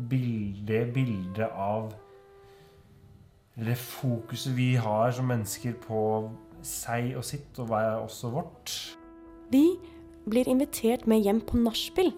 [0.10, 1.92] bilde, det bildet av
[3.62, 6.02] det fokuset vi har som mennesker på
[6.66, 8.76] seg og sitt, og hva er også vårt.
[9.52, 9.66] De
[10.30, 12.14] blir invitert med hjem på nachspiel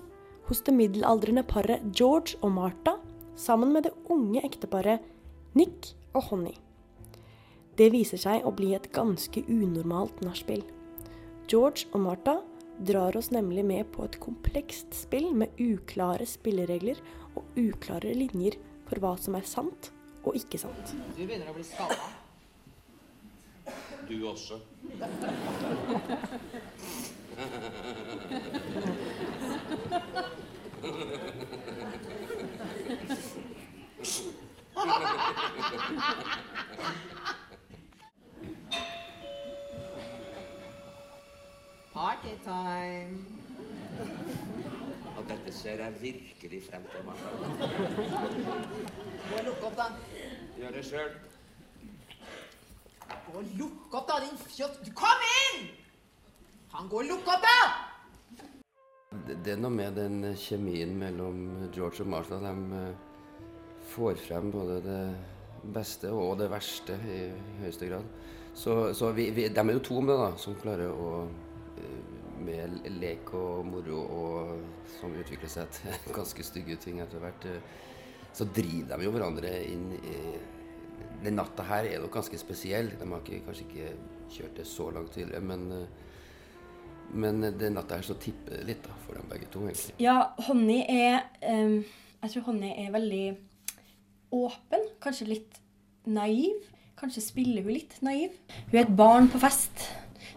[0.47, 2.97] hos det middelaldrende paret George og Martha
[3.39, 5.03] sammen med det unge ekteparet
[5.57, 6.62] Nick og Honey.
[7.73, 10.61] Det viser seg å bli et ganske unormalt nachspiel.
[11.49, 12.35] George og Martha
[12.85, 17.01] drar oss nemlig med på et komplekst spill med uklare spilleregler
[17.33, 19.89] og uklare linjer for hva som er sant
[20.21, 20.93] og ikke sant.
[21.17, 21.97] Du begynner å bli skada.
[24.05, 24.59] Du også.
[41.93, 43.17] Partytime.
[45.17, 47.27] Og dette ser jeg virkelig frem til, Martha.
[49.29, 49.85] Gå og lukk opp, da.
[50.57, 51.13] Gjør det sjøl.
[53.27, 54.81] Gå og lukk opp, da, din fjott.
[54.81, 55.67] Du Kom inn!
[56.73, 57.61] Han går og lukk opp, da!
[59.29, 62.41] Det, er noe med den kjemien mellom George og Martha.
[62.41, 65.03] De eh, får frem både det
[65.77, 67.21] beste og det verste i
[67.61, 68.11] høyeste grad.
[68.57, 71.13] Så, så vi, vi, de er jo to om det, da, som klarer å
[72.43, 77.61] med lek og moro og som utvikler seg til ganske stygge ting etter hvert, eh,
[78.33, 80.17] så driver de jo hverandre inn i
[81.23, 82.89] Den natta her er nok ganske spesiell.
[82.99, 83.91] De har ikke, kanskje ikke
[84.33, 86.01] kjørt det så langt tidligere, men eh,
[87.13, 89.93] men den natta her så tipper det litt da, for dem begge to, egentlig.
[90.01, 91.83] Ja, Honny er um,
[92.23, 93.25] Jeg tror Honny er veldig
[94.33, 94.87] åpen.
[95.03, 95.59] Kanskje litt
[96.09, 96.63] naiv.
[96.97, 98.33] Kanskje spiller hun litt naiv.
[98.71, 99.85] Hun er et barn på fest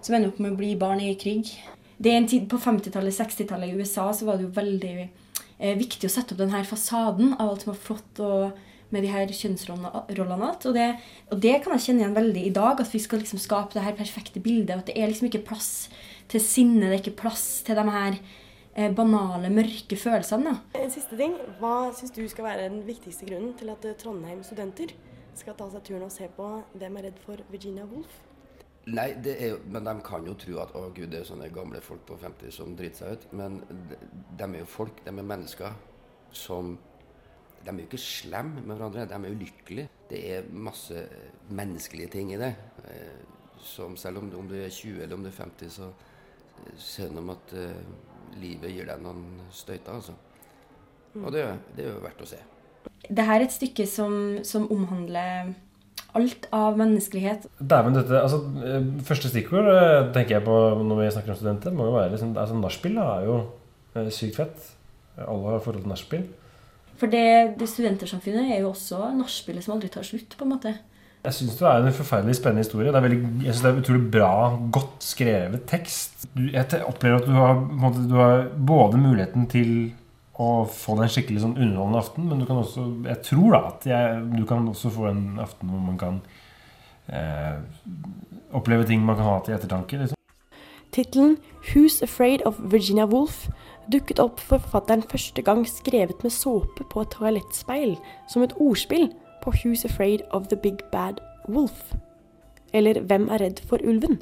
[0.01, 1.53] som ender opp med å bli barn i krig.
[1.97, 5.77] Det er en tid På 50-tallet, 60-tallet i USA så var det jo veldig eh,
[5.79, 9.31] viktig å sette opp denne fasaden av alt som var flott og med de her
[9.35, 10.51] kjønnsrollene.
[10.55, 10.87] Og det,
[11.33, 12.81] og det kan jeg kjenne igjen veldig i dag.
[12.83, 14.75] At vi skal liksom skape det her perfekte bildet.
[14.77, 15.71] og At det er liksom ikke plass
[16.31, 18.19] til sinne, det er ikke plass til de her
[18.75, 20.55] eh, banale, mørke følelsene.
[20.55, 20.83] da.
[20.83, 21.37] En siste ting.
[21.61, 24.95] Hva syns du skal være den viktigste grunnen til at eh, Trondheim studenter
[25.37, 28.26] skal ta seg turen og se på Hvem er redd for Virginia Woolf?
[28.87, 32.05] Nei, er men de kan jo tro at å gud, det er sånne gamle folk
[32.07, 33.25] på 50 som driter seg ut.
[33.35, 33.99] Men de,
[34.39, 35.81] de er jo folk, de er mennesker
[36.37, 36.77] som
[37.67, 39.91] De er jo ikke slemme med hverandre, de er jo lykkelige.
[40.07, 41.01] Det er masse
[41.51, 42.53] menneskelige ting i det.
[42.87, 43.25] Eh,
[43.67, 45.91] som selv om, om du er 20 eller om du er 50, så
[46.79, 50.15] ser du om at uh, livet gir deg noen støyter, altså.
[51.17, 51.43] Og det,
[51.75, 52.39] det er jo verdt å se.
[53.07, 54.15] Det her er et stykke som,
[54.47, 55.55] som omhandler
[56.17, 57.47] alt av menneskelighet.
[57.61, 61.77] Dæven, dette altså, eh, Første stikkord eh, tenker jeg på når vi snakker om studenter,
[61.77, 63.39] må jo være liksom, altså, Nachspiel er jo
[63.95, 64.73] eh, sykt fett.
[65.17, 66.27] Alle har forhold til nachspiel.
[67.01, 70.73] For det, det studentersamfunnet er jo også nachspielet som aldri tar slutt, på en måte.
[71.27, 72.93] Jeg syns det er en forferdelig spennende historie.
[72.93, 74.33] Det er veldig, jeg synes det er utrolig bra,
[74.77, 76.29] godt skrevet tekst.
[76.37, 79.73] Du, jeg opplever at du har, måte, du har både muligheten til
[80.37, 83.61] å få deg en skikkelig sånn underholdende aften, men du kan også Jeg tror da
[83.71, 86.19] at jeg, du kan også få en aften hvor man kan
[87.09, 87.57] eh,
[88.57, 90.03] oppleve ting man kan ha til ettertanke.
[90.03, 90.17] Liksom.
[90.93, 93.49] Tittelen 'Who's Afraid of Virginia Woolf'
[93.93, 97.97] dukket opp for forfatteren første gang skrevet med såpe på et toalettspeil,
[98.29, 99.11] som et ordspill
[99.43, 101.97] på 'Who's Afraid of the Big Bad Wolf'.
[102.73, 104.21] Eller 'Hvem er redd for ulven'?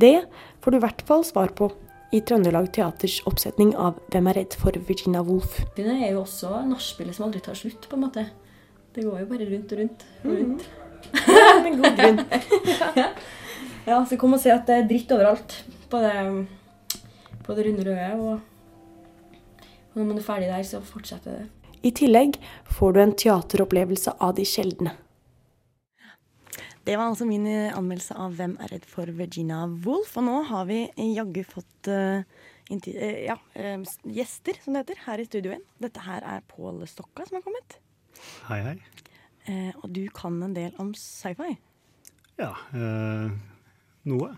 [0.00, 0.24] Det
[0.60, 1.72] får du i hvert fall svar på
[2.10, 5.62] i Trøndelag Teaters oppsetning av 'Hvem er redd for Virginia Woolf'.
[5.76, 8.26] Det er jo også nachspielet som aldri tar slutt, på en måte.
[8.94, 10.06] Det går jo bare rundt og rundt.
[10.24, 10.70] Og rundt.
[11.62, 12.18] Med god grunn.
[13.86, 15.64] ja, så kom og se at det er dritt overalt.
[15.90, 16.46] På det,
[17.44, 18.10] på det runde røde.
[18.18, 18.40] Og,
[19.94, 21.46] og når man er ferdig der, så fortsetter det.
[21.82, 24.96] I tillegg får du en teateropplevelse av de sjeldne.
[26.90, 30.16] Det var altså min eh, anmeldelse av 'Hvem er redd for Virginia Woolf'.
[30.18, 30.80] Og nå har vi
[31.14, 32.24] jaggu fått uh,
[32.66, 35.62] eh, ja, uh, gjester, som det heter, her i studio igjen.
[35.78, 37.78] Dette her er Pål Stokka som har kommet.
[38.48, 38.74] Hei, hei.
[39.46, 41.54] Eh, og du kan en del om sci-fi.
[42.42, 43.38] Ja, eh,
[44.10, 44.34] noe.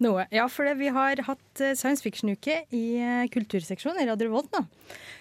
[0.00, 0.24] Noe.
[0.32, 2.84] Ja, for det, vi har hatt science fiction-uke i
[3.28, 4.64] kulturseksjonen i Radio Revolt nå.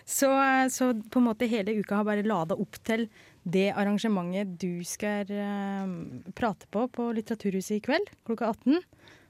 [0.08, 0.32] Så,
[0.72, 3.10] så på en måte hele uka har bare lada opp til
[3.44, 5.94] det arrangementet du skal eh,
[6.38, 8.82] prate på på Litteraturhuset i kveld klokka 18.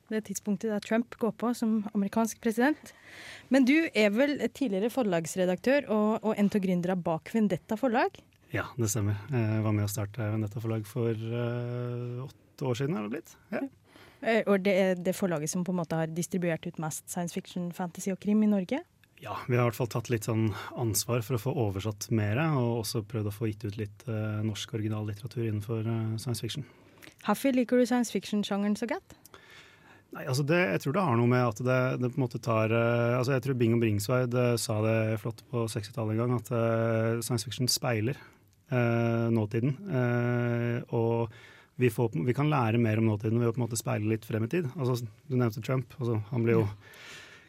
[0.10, 2.94] Det tidspunktet der Trump går på som amerikansk president.
[3.54, 8.18] Men du er vel tidligere forlagsredaktør og, og en av gründerne bak Vendetta forlag?
[8.50, 9.20] Ja, det stemmer.
[9.30, 13.36] Jeg var med å starte Vendetta forlag for uh, åtte år siden, er det blitt?
[13.54, 13.62] Ja.
[14.26, 17.38] Eh, Og det er det forlaget som på en måte har distribuert ut mest science
[17.38, 18.82] fiction, fantasy og krim i Norge?
[19.20, 22.40] Ja, vi har i hvert fall tatt litt sånn ansvar for å få oversatt mer,
[22.56, 26.64] og også prøvd å få gitt ut litt uh, norsk originallitteratur innenfor uh, science fiction.
[27.26, 29.18] Hvorfor liker du science fiction-sjangeren så godt?
[30.16, 32.40] Nei, altså det, Jeg tror det har noe med at det, det på en måte
[32.42, 36.38] tar uh, altså Jeg tror Bing og Bringsveid sa det flott på 60-tallet en gang,
[36.40, 36.54] at
[37.26, 38.18] science fiction speiler
[38.70, 39.72] nåtiden.
[40.94, 41.32] Og
[41.82, 44.28] vi, får, vi kan lære mer om nåtiden ved å på en måte speile litt
[44.30, 44.68] frem i tid.
[44.78, 45.96] Altså, Du nevnte Trump.
[45.98, 46.68] Altså, han blir jo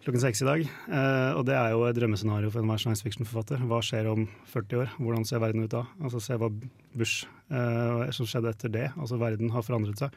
[0.05, 0.65] klokken seks i dag.
[0.65, 3.63] Eh, og det er jo et drømmescenario for enhver science fiction-forfatter.
[3.69, 4.95] Hva skjer om 40 år?
[4.99, 5.85] Hvordan ser verden ut da?
[6.01, 6.49] Altså Se hva
[6.97, 8.87] Bush eh, som skjedde etter det.
[8.97, 10.17] Altså Verden har forandret seg.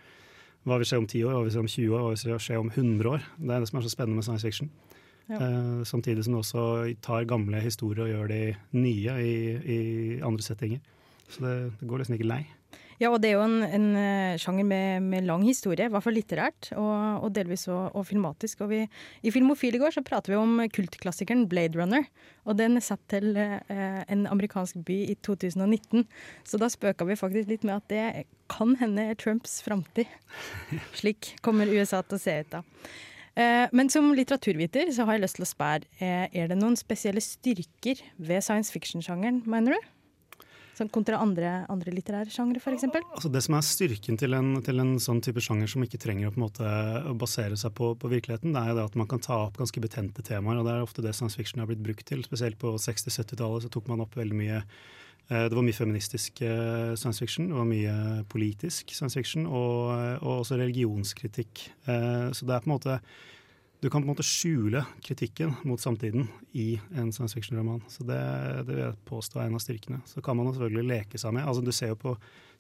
[0.63, 2.59] Hva vil skje om 10 år, hva vil skje om 20 år, hva vil skje
[2.61, 3.29] om 100 år?
[3.35, 4.71] Det er det som er så spennende med science fiction.
[5.27, 5.39] Ja.
[5.39, 6.63] Eh, samtidig som det også
[7.03, 8.41] tar gamle historier og gjør de
[8.79, 9.35] nye i,
[9.75, 9.79] i
[10.23, 10.79] andre settinger.
[11.27, 12.43] Så det, det går liksom ikke lei.
[13.03, 16.05] Ja, og det er jo en, en eh, sjanger med, med lang historie, i hvert
[16.05, 18.61] fall litterært, og, og delvis og, og filmatisk.
[18.63, 18.79] Og vi,
[19.27, 22.07] I Filmofil i går så prater vi om kultklassikeren Blade Runner,
[22.47, 26.05] og den er satt til eh, en amerikansk by i 2019.
[26.47, 30.07] Så da spøka vi faktisk litt med at det kan hende er Trumps framtid.
[30.99, 32.63] Slik kommer USA til å se ut da.
[33.35, 36.79] Eh, men som litteraturviter så har jeg lyst til å spørre, eh, er det noen
[36.79, 39.91] spesielle styrker ved science fiction-sjangeren, mener du?
[40.73, 42.87] Sånn kontra andre, andre litterære sjangre, f.eks.?
[43.13, 46.31] Altså det som er styrken til en, til en sånn type sjanger som ikke trenger
[46.31, 46.71] å, på en måte,
[47.21, 49.83] basere seg på, på, virkeligheten, det er jo det at man kan ta opp ganske
[49.83, 50.57] betente temaer.
[50.57, 52.25] og Det er ofte det science fiction har blitt brukt til.
[52.25, 56.95] Spesielt på 60-70-tallet så tok man opp veldig mye eh, det var mye feministisk eh,
[56.97, 61.67] science fiction, det var mye politisk science fiction, og, og også religionskritikk.
[61.85, 62.97] Eh, så det er på en måte
[63.83, 67.81] du kan på en måte skjule kritikken mot samtiden i en science fiction-roman.
[67.91, 68.19] Så det,
[68.63, 69.97] det, vil jeg påstå er en av styrkene.
[70.07, 71.43] Så kan man selvfølgelig leke seg med.
[71.43, 72.13] Altså Du ser jo på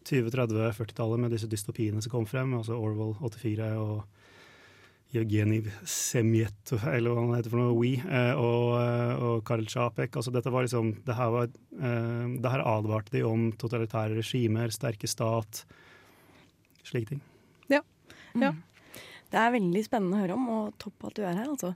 [0.03, 4.03] 20-, 30-, 40-tallet med disse dystopiene som kom frem, altså Orwell 84 og
[5.13, 8.75] Jevgenij Semjet, eller hva han heter for noe, We, eh, og,
[9.29, 10.19] og Karl Tsjapek.
[10.19, 14.75] Altså dette var liksom, det her, var, eh, det her advarte de om totalitære regimer,
[14.75, 15.63] sterke stat,
[16.83, 17.23] slike ting.
[17.71, 17.79] Ja.
[18.35, 18.51] ja.
[19.33, 21.71] Det er veldig spennende å høre om, og topp at du er her, altså.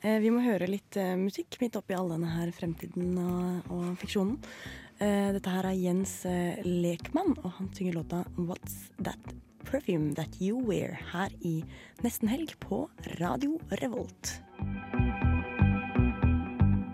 [0.00, 3.90] Eh, vi må høre litt eh, musikk midt oppi all denne her fremtiden og, og
[4.00, 4.38] fiksjonen.
[4.96, 9.36] Eh, dette her er Jens eh, Lekmann, og han synger låta 'What's That
[9.68, 11.60] Perfume That You Wear' her i
[12.00, 12.86] Nesten Helg på
[13.20, 14.38] Radio Revolt.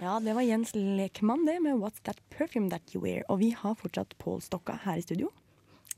[0.03, 3.23] Ja, det var Jens Lekmann, det, med 'What's That Perfume That You Wear'.
[3.29, 5.31] Og vi har fortsatt Pål Stokka her i studio.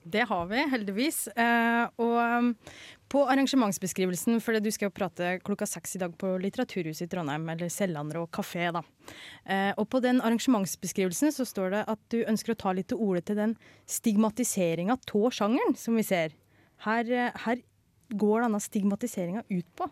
[0.03, 1.27] Det har vi, heldigvis.
[1.29, 2.55] Eh, og
[3.11, 7.49] på arrangementsbeskrivelsen, for du skal jo prate klokka seks i dag på Litteraturhuset i Trondheim,
[7.51, 8.85] eller Sellandre og kafé, da.
[9.45, 13.03] Eh, og på den arrangementsbeskrivelsen så står det at du ønsker å ta litt til
[13.03, 13.57] orde til den
[13.91, 16.37] stigmatiseringa av sjangeren som vi ser.
[16.87, 17.65] Her, eh, her
[18.15, 19.91] går denne stigmatiseringa ut på.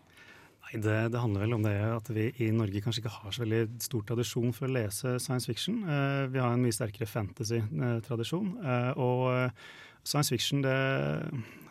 [0.69, 3.43] Nei, det, det, handler vel om det at vi i Norge kanskje ikke har så
[3.43, 5.83] veldig stor tradisjon for å lese science fiction.
[5.83, 8.55] Eh, vi har en mye sterkere fantasy-tradisjon.
[8.95, 9.51] Og
[10.07, 10.77] science fiction, det,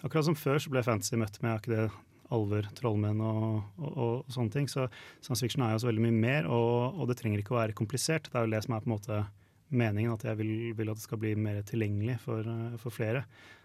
[0.02, 1.88] akkurat som før så ble fantasy møtt med ikke det
[2.34, 3.42] alver, trollmenn og,
[3.80, 4.68] og, og, sånne ting.
[4.70, 4.86] Så
[5.24, 7.76] science fiction er jo så veldig mye mer, og, og, det trenger ikke å være
[7.78, 8.28] komplisert.
[8.28, 9.20] Det er jo det som er på en måte
[9.68, 12.48] meningen, at jeg vil, vil at det skal bli mer tilgjengelig for,
[12.82, 13.24] for, flere.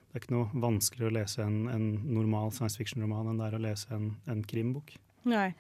[0.10, 3.58] Det er ikke noe vanskeligere å lese en, en normal science fiction-roman enn det er
[3.58, 4.96] å lese en, en krimbok.
[5.30, 5.54] Nei,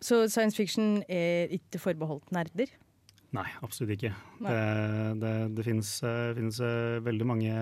[0.00, 2.72] Så science fiction er ikke forbeholdt nerder?
[3.36, 4.10] Nei, absolutt ikke.
[4.42, 4.52] Nei.
[4.52, 4.62] Det,
[5.22, 7.52] det, det finnes, uh, finnes uh, veldig mange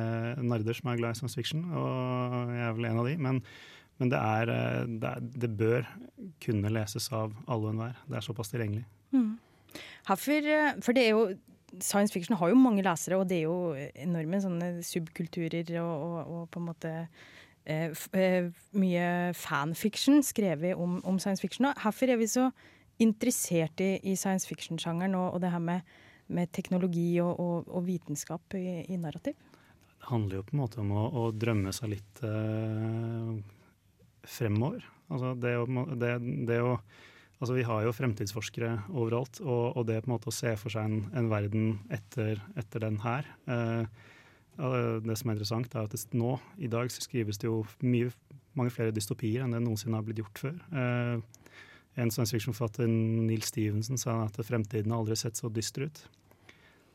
[0.41, 3.17] nerder som er glad i science fiction, og jeg er vel en av de.
[3.21, 3.43] Men,
[4.01, 4.53] men det, er,
[4.89, 5.91] det, er, det, bør
[6.45, 8.01] kunne leses av alle og enhver.
[8.09, 8.87] Det er såpass tilgjengelig.
[9.13, 9.35] Mm.
[10.09, 10.51] Herfor,
[10.85, 11.29] for det er jo
[11.85, 16.31] Science fiction har jo mange lesere, og det er jo enorme sånne subkulturer og, og,
[16.33, 16.93] og på en måte
[18.73, 21.69] mye fanfiction skrevet om, om science fiction.
[21.77, 22.47] Hvorfor er vi så
[23.03, 25.99] interessert i, i science fiction-sjangeren og, og, det her med,
[26.35, 29.39] med teknologi og, og, og vitenskap i, i, narrativ?
[29.99, 33.31] Det handler jo på en måte om å, å drømme seg litt eh,
[34.29, 34.87] fremover.
[35.09, 36.17] Altså det å, det,
[36.49, 36.75] det å
[37.39, 40.75] Altså Vi har jo fremtidsforskere overalt, og, og, det på en måte å se for
[40.75, 43.85] seg en, en verden etter, etter, den her eh,
[44.59, 48.11] Det som er interessant, er at nå i dag så skrives det jo mye,
[48.59, 50.59] mange flere dystopier enn det noensinne har blitt gjort før.
[50.83, 51.47] Eh,
[51.99, 56.05] en science fiction-forfatter, Neil Stevenson, sa at fremtiden har aldri sett så dyster ut.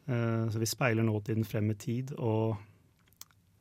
[0.07, 2.57] Uh, så vi speiler nåtiden frem i tid, og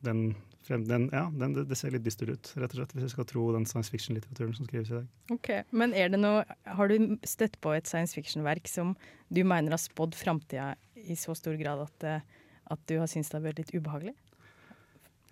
[0.03, 0.33] den,
[0.67, 3.27] frem, den, ja, den, det, ser litt dyster ut, rett og slett, hvis vi skal
[3.29, 5.09] tro den science fiction-litteraturen som skrives i dag.
[5.35, 8.95] Ok, Men er det noe, har du støtt på et science fiction-verk som
[9.31, 10.73] du mener har spådd framtida
[11.03, 14.15] i så stor grad at, eh, at du har syntes det har vært litt ubehagelig?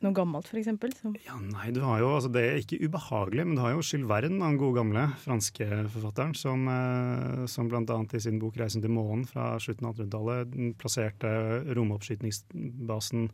[0.06, 1.02] Noe gammelt, f.eks.?
[1.26, 4.08] Ja, nei, du har jo, altså Det er ikke ubehagelig, men du har jo Jules
[4.10, 7.98] Verne, den gode gamle franske forfatteren, som, eh, som bl.a.
[8.14, 11.32] i sin bok 'Reisen til månen' fra slutten av 1800-tallet plasserte
[11.78, 13.32] romoppskytingsbasen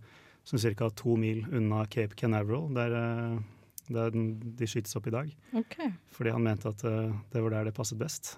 [0.48, 0.90] som ca.
[0.90, 3.40] to mil unna Cape Canaveral, der, eh,
[3.90, 5.36] der de skytes opp i dag.
[5.54, 5.76] Ok.
[6.12, 8.38] Fordi han mente at eh, det var der det passet best.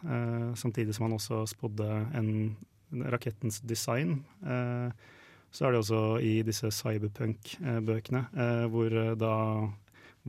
[0.55, 2.57] Samtidig som han også spådde en,
[2.91, 4.23] rakettens design.
[4.43, 4.91] Eh,
[5.51, 9.33] så er det også i disse cyberpunk-bøkene, eh, hvor eh, da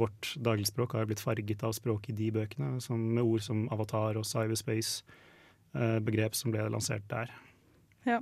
[0.00, 4.16] vårt dagligspråk har blitt farget av språket i de bøkene, som, med ord som avatar
[4.20, 5.04] og cyberspace,
[5.76, 7.32] eh, begrep som ble lansert der.
[8.08, 8.20] Ja.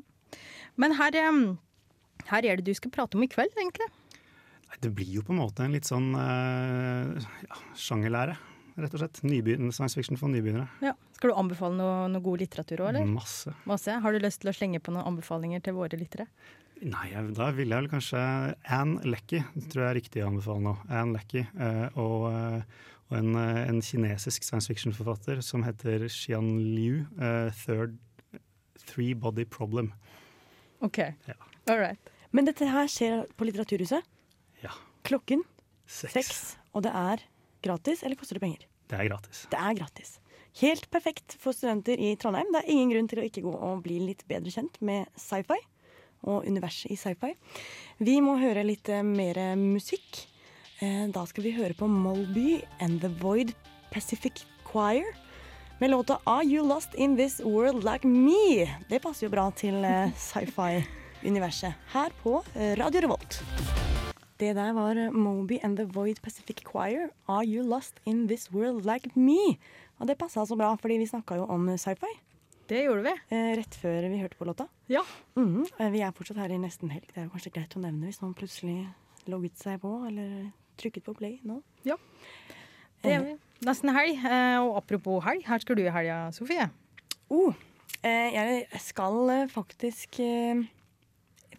[0.77, 1.15] Men her,
[2.33, 3.89] her er det du skal prate om i kveld, egentlig.
[4.83, 8.37] Det blir jo på en måte en litt sånn eh, ja, sjangerlære,
[8.79, 9.23] rett og slett.
[9.27, 10.69] Nybegynner, Science fiction for nybegynnere.
[10.85, 10.95] Ja.
[11.19, 13.09] Skal du anbefale noe, noe god litteratur òg, eller?
[13.11, 13.51] Masse.
[13.67, 13.97] Masse.
[14.05, 16.29] Har du lyst til å slenge på noen anbefalinger til våre lyttere?
[16.87, 18.21] Nei, da ville jeg vel kanskje
[18.71, 20.75] Anne Leckie, tror jeg er riktig å anbefale nå.
[20.87, 22.61] Anne Leckie, eh, og, eh,
[23.11, 27.99] og en, eh, en kinesisk science fiction-forfatter som heter Xian Liu, eh, Third
[28.87, 29.93] Three Body Problem.
[30.81, 31.01] OK.
[31.69, 31.99] All right.
[32.31, 34.05] Men dette her skjer på Litteraturhuset.
[34.63, 34.71] Ja.
[35.05, 35.43] Klokken
[35.89, 36.13] Seks.
[36.13, 36.57] seks.
[36.75, 37.25] Og det er
[37.65, 38.69] gratis, eller koster det penger?
[38.89, 39.47] Det er gratis.
[39.51, 40.19] Det er gratis.
[40.61, 42.53] Helt perfekt for studenter i Trondheim.
[42.53, 45.59] Det er ingen grunn til å ikke gå og bli litt bedre kjent med sci-fi
[46.25, 47.35] og universet i sci-fi.
[47.99, 50.25] Vi må høre litt eh, mer musikk.
[50.81, 53.55] Eh, Da skal vi høre på Molby and The Void
[53.91, 55.05] Pacific Choir
[55.81, 58.67] med låta Are You Lost In This World Like Me?
[58.91, 62.43] Det passer jo bra til eh, sci-fi-universet her på
[62.79, 63.41] Radio Revolt.
[64.39, 67.09] Det der var Moby and The Void Pacific Choir.
[67.29, 69.59] Are you lost in this world like me?
[69.99, 72.13] Og det passa så bra, fordi vi snakka jo om sci-fi.
[72.69, 73.13] Det gjorde vi.
[73.33, 74.69] Eh, rett før vi hørte på låta.
[74.93, 75.03] Ja.
[75.37, 75.91] Mm -hmm.
[75.91, 77.07] Vi er fortsatt her i nesten helg.
[77.07, 78.89] Det er jo kanskje greit å nevne hvis noen plutselig
[79.27, 81.63] logget seg på eller trykket på play nå.
[81.85, 81.97] Ja.
[83.03, 83.37] Det er vi.
[83.65, 84.19] Nesten helg.
[84.25, 86.71] Eh, Og apropos helg, her skal du i helga, Sofie.
[87.31, 87.55] Oh,
[88.03, 90.65] eh, jeg skal faktisk eh,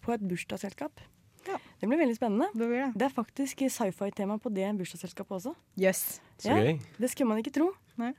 [0.02, 1.02] på et bursdagsselskap.
[1.48, 1.58] Ja.
[1.82, 2.48] Det blir veldig spennende.
[2.54, 2.94] Det, blir det.
[3.00, 5.54] det er faktisk sci-fi-tema på det bursdagsselskapet også.
[5.80, 6.22] Yes.
[6.38, 6.80] Så gøy.
[7.00, 7.72] Det skulle man ikke tro.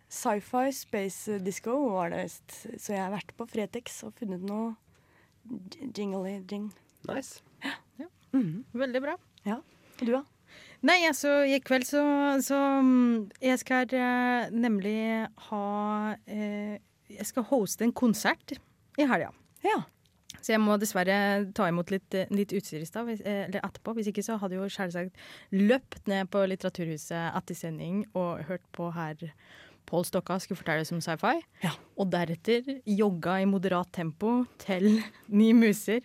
[0.09, 2.57] Sci-fi Space Disco var det visst.
[2.81, 4.75] Så jeg har vært på Fretex og funnet noe
[5.75, 6.71] j- jingly-jing.
[7.09, 7.41] Nice.
[8.33, 8.65] Mhm.
[8.77, 9.17] Veldig bra.
[9.47, 9.57] Ja.
[10.01, 10.23] Og du, da?
[10.87, 12.01] Nei, altså, i kveld så,
[12.43, 14.97] så mm, Jeg skal eh, nemlig
[15.51, 15.65] ha
[16.27, 16.79] eh,
[17.11, 18.55] Jeg skal hoste en konsert
[18.99, 19.31] i helga.
[19.65, 19.81] Ja.
[20.41, 21.17] Så jeg må dessverre
[21.57, 23.93] ta imot litt, eh, litt utstyr i stad, eh, eller etterpå.
[23.99, 25.19] Hvis ikke så hadde jeg jo selvsagt
[25.53, 29.19] løpt ned på Litteraturhuset etter sending og hørt på herr
[29.91, 31.41] Pål Stokka skulle fortelle som om sci-fi.
[31.99, 35.01] Og deretter jogga i moderat tempo til
[35.41, 36.01] Ni muser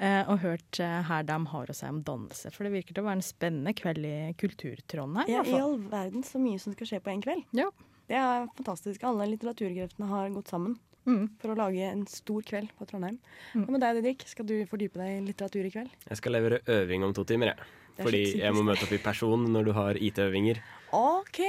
[0.00, 2.52] eh, og hørt eh, her de har å si om dannelse.
[2.54, 5.28] For det virker til å være en spennende kveld i Kulturtrondheim.
[5.28, 7.44] i Ja, I all verden så mye som skal skje på en kveld.
[7.58, 7.68] Ja.
[8.06, 9.02] Det er fantastisk.
[9.08, 11.26] Alle litteraturkreftene har gått sammen Mm.
[11.36, 13.18] for å lage en stor kveld på Trondheim.
[13.60, 14.22] Og med deg, Didrik?
[14.24, 15.90] Skal du fordype deg i litteratur i kveld?
[16.08, 17.66] Jeg skal levere øving om to timer, jeg.
[18.00, 20.60] Fordi jeg må møte opp i person når du har IT-øvinger.
[20.94, 21.40] OK!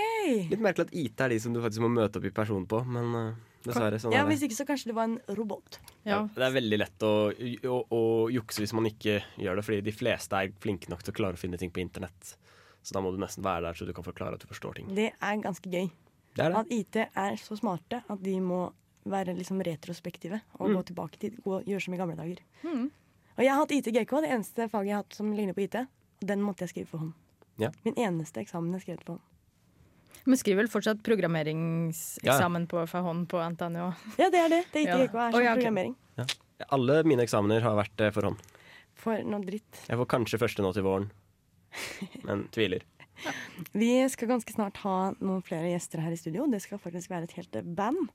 [0.52, 2.82] Litt merkelig at IT er de som du faktisk må møte opp i person på,
[2.86, 3.98] men eh, dessverre.
[4.02, 4.36] Sånn ja, er det.
[4.36, 5.80] Hvis ikke så kanskje det var en robot.
[6.06, 8.02] Ja, det er veldig lett å, å, å
[8.34, 11.38] jukse hvis man ikke gjør det, fordi de fleste er flinke nok til å klare
[11.38, 12.36] å finne ting på internett.
[12.86, 14.90] Så da må du nesten være der så du kan forklare at du forstår ting.
[14.94, 15.90] Det er ganske gøy.
[16.36, 16.62] Det er det.
[16.62, 18.68] At IT er så smarte at de må
[19.10, 20.76] være liksom retrospektive og Mm.
[20.78, 22.42] gå tilbake til gå, gjøre som i gamle dager.
[22.64, 22.88] Mm.
[23.38, 25.66] Og jeg har hatt IT GK, det eneste faget jeg har hatt som ligner på
[25.66, 25.76] IT.
[26.22, 27.14] Og den måtte jeg skrive for hånd.
[27.62, 27.72] Ja.
[27.86, 29.24] Min eneste eksamen jeg skrev for hånd.
[30.26, 34.06] Men skriver vel fortsatt programmeringseksamen på for hånd på NTNU òg?
[34.18, 34.62] Ja, det er det.
[34.74, 34.98] Det er Ja.
[35.04, 35.96] IT GK er Å, oh, ja, programmering.
[36.18, 36.26] Ja.
[36.74, 38.42] Alle mine eksamener har vært eh, for hånd.
[38.96, 39.84] For noe dritt.
[39.86, 41.12] Jeg får kanskje første nå til våren,
[42.28, 42.86] men tviler.
[43.72, 46.48] Vi skal ganske snart ha noen flere gjester her i studio.
[46.52, 48.10] Det skal faktisk være et helt band.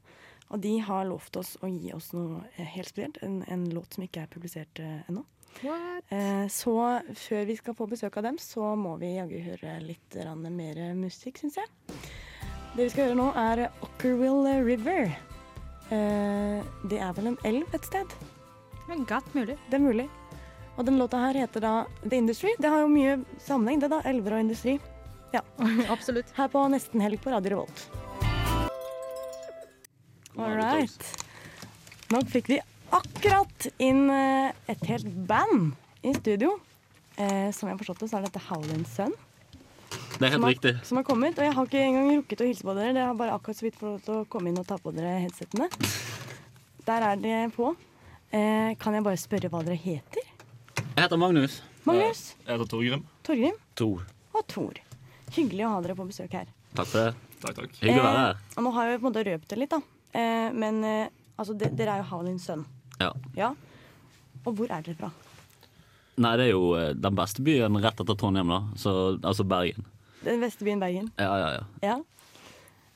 [0.51, 3.21] Og de har lovt oss å gi oss noe eh, helt spesielt.
[3.23, 5.23] En, en låt som ikke er publisert eh, ennå.
[5.61, 6.75] Eh, så
[7.15, 10.17] før vi skal få besøk av dem, så må vi jaggu høre litt
[10.49, 11.69] mer musikk, syns jeg.
[12.77, 15.11] Det vi skal høre nå, er Ockerwill River.
[15.91, 18.15] Eh, det er vel en elv et sted?
[19.07, 19.59] Godt mulig.
[19.71, 20.09] Det er mulig.
[20.79, 22.55] Og den låta her heter da The Industry.
[22.59, 24.01] Det har jo mye sammenheng, det da.
[24.09, 24.79] Elver og industri.
[25.35, 25.43] Ja.
[25.95, 26.31] Absolutt.
[26.37, 27.85] Her på Nesten helg på Radio Revolt.
[30.39, 31.11] All right.
[32.11, 32.61] Nå fikk vi
[32.97, 35.73] akkurat inn eh, et helt band
[36.03, 36.57] i studio.
[37.17, 39.15] Eh, som jeg har forstått det, så er dette Howlins Sønn.
[39.91, 40.73] Det er helt som har, riktig.
[40.87, 41.39] Som har kommet.
[41.39, 42.95] Og jeg har ikke engang rukket å hilse på dere.
[42.97, 44.93] Dere har bare akkurat så vidt fått lov til å komme inn og ta på
[44.97, 45.71] dere headsetene.
[46.87, 47.73] Der er det på.
[48.31, 50.29] Eh, kan jeg bare spørre hva dere heter?
[50.81, 51.61] Jeg heter Magnus.
[51.89, 52.23] Magnus?
[52.45, 53.05] Jeg heter Torgrim.
[53.27, 54.05] Torgrim Tor.
[54.37, 54.81] og Tor.
[55.35, 56.51] Hyggelig å ha dere på besøk her.
[56.77, 57.31] Takk for det.
[57.41, 57.79] Takk, takk.
[57.81, 58.37] Hyggelig å være her.
[58.37, 59.81] Eh, og nå har jeg på en måte røpt det litt, da.
[60.21, 61.09] Eh, men eh,
[61.41, 62.67] altså, de, dere er jo Howlins sønn.
[63.01, 63.11] Ja.
[63.37, 63.51] Ja.
[64.45, 65.11] Og hvor er dere fra?
[66.21, 68.61] Nei, det er jo eh, den beste byen rett etter Trondheim, da.
[68.81, 69.87] Så, altså Bergen.
[70.25, 71.09] Den beste byen Bergen.
[71.21, 71.63] Ja, ja, ja.
[71.85, 71.99] Ja.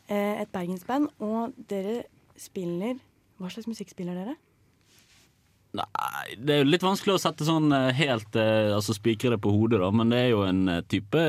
[0.09, 1.09] Eh, et bergensband.
[1.25, 2.03] Og dere
[2.37, 2.99] spiller
[3.41, 4.35] Hva slags musikk spiller dere?
[5.75, 9.51] Nei, det er jo litt vanskelig å sette sånn eh, helt Altså spikre det på
[9.55, 11.25] hodet, da, men det er jo en type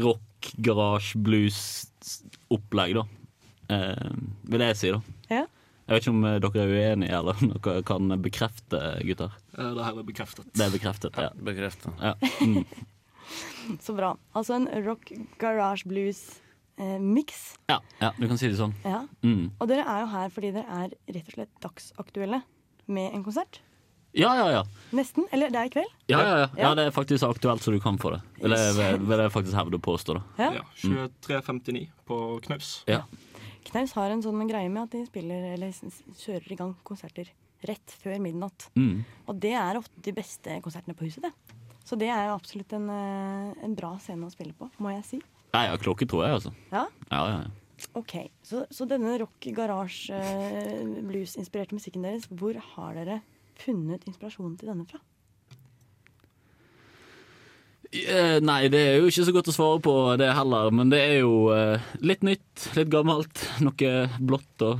[0.00, 3.04] rock, garasje, blues-opplegg, da.
[3.70, 4.10] Eh,
[4.50, 5.00] vil jeg si, da.
[5.90, 8.78] Jeg vet ikke om eh, dere er uenige, eller om dere kan bekrefte,
[9.08, 9.32] gutter.
[9.58, 10.46] Eh, Det her er bekreftet.
[10.54, 11.30] Det er bekreftet, ja.
[11.34, 11.92] Bekreftet.
[11.98, 12.14] Ja.
[12.46, 12.64] Mm.
[13.84, 14.12] Så bra.
[14.34, 15.10] Altså en rock,
[15.42, 17.40] garage, blues-miks.
[17.70, 18.74] Ja, ja, du kan si det sånn.
[18.86, 19.02] ja.
[19.26, 19.50] Mm.
[19.58, 22.40] Og dere er jo her fordi dere er rett og slett dagsaktuelle
[22.90, 23.60] med en konsert.
[24.16, 24.62] Ja, ja, ja.
[24.96, 25.26] Nesten.
[25.30, 25.90] Eller det er i kveld.
[26.10, 26.46] Ja, ja, ja.
[26.58, 28.22] ja, det er faktisk så aktuelt som du kan få det.
[28.42, 30.16] Vil jeg, vil, vil jeg faktisk hevde å påstå.
[30.18, 30.48] det Ja.
[30.58, 32.18] Ja, 23.59 på
[32.48, 32.72] Knaus.
[32.90, 33.04] Ja.
[33.68, 35.74] Knaus har en sånn greie med at de spiller eller
[36.18, 37.28] kjører i gang konserter
[37.68, 38.70] rett før midnatt.
[38.78, 39.02] Mm.
[39.28, 41.58] Og det er ofte de beste konsertene på huset, det.
[41.84, 45.04] Så det er jo absolutt en, eh, en bra scene å spille på, må jeg
[45.08, 45.20] si.
[45.52, 46.52] Nei, ja, klokke tror jeg, altså.
[46.70, 47.86] Ja, Ja, ja, ja.
[47.98, 48.14] ok.
[48.46, 53.20] Så, så denne rock, garasje, eh, blues-inspirerte musikken deres, hvor har dere
[53.60, 55.02] funnet inspirasjonen til denne fra?
[57.90, 61.00] Eh, nei, det er jo ikke så godt å svare på det heller, men det
[61.02, 63.42] er jo eh, litt nytt, litt gammelt.
[63.64, 64.78] Noe blått og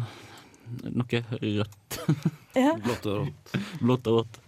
[0.95, 2.01] noe rødt.
[2.59, 2.73] Ja.
[2.83, 3.53] Blått og rått.
[3.79, 4.39] Blått og rått.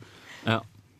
[0.42, 0.56] Ja.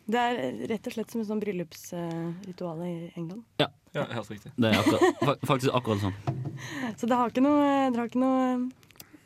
[0.07, 0.37] Det er
[0.71, 3.43] rett og slett som et sånn bryllupsritual i England.
[3.59, 3.67] ja.
[3.93, 4.49] Ja, helt riktig.
[4.57, 6.15] Det er akkurat, faktisk akkurat sånn.
[6.97, 8.45] Så det har ikke noe, har ikke noe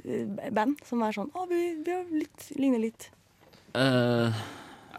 [0.04, 3.06] eh, band som er sånn Å, vi, vi har litt, ligner litt.
[3.80, 4.42] Eh,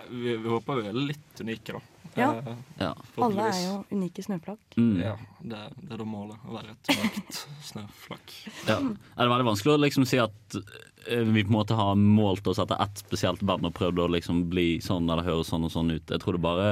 [0.09, 1.82] Vi, vi håper vi er litt unike, da.
[2.18, 2.30] Ja.
[2.38, 2.90] Eh, Ja.
[3.24, 4.76] Alle er jo unike snøflak.
[4.76, 5.00] Mm.
[5.02, 6.38] Ja, det, det er da målet.
[6.46, 7.40] Å være et unikt
[7.70, 8.34] snøflakk.
[8.68, 8.76] Ja.
[8.82, 12.46] Det er veldig vanskelig å liksom si at eh, vi på en måte har målt
[12.50, 15.74] oss etter ett spesielt band og prøvd å liksom bli sånn eller høre sånn og
[15.74, 16.06] sånn ut.
[16.10, 16.68] Jeg tror det bare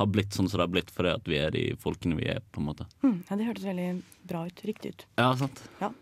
[0.00, 2.40] har blitt sånn som det har blitt fordi at vi er de folkene vi er,
[2.52, 2.86] på en måte.
[3.04, 3.18] Mm.
[3.28, 3.88] ja, det hørtes veldig
[4.30, 4.64] bra ut.
[4.64, 5.06] Riktig ut.
[5.20, 5.60] Ja, sant?
[5.82, 5.92] Ja.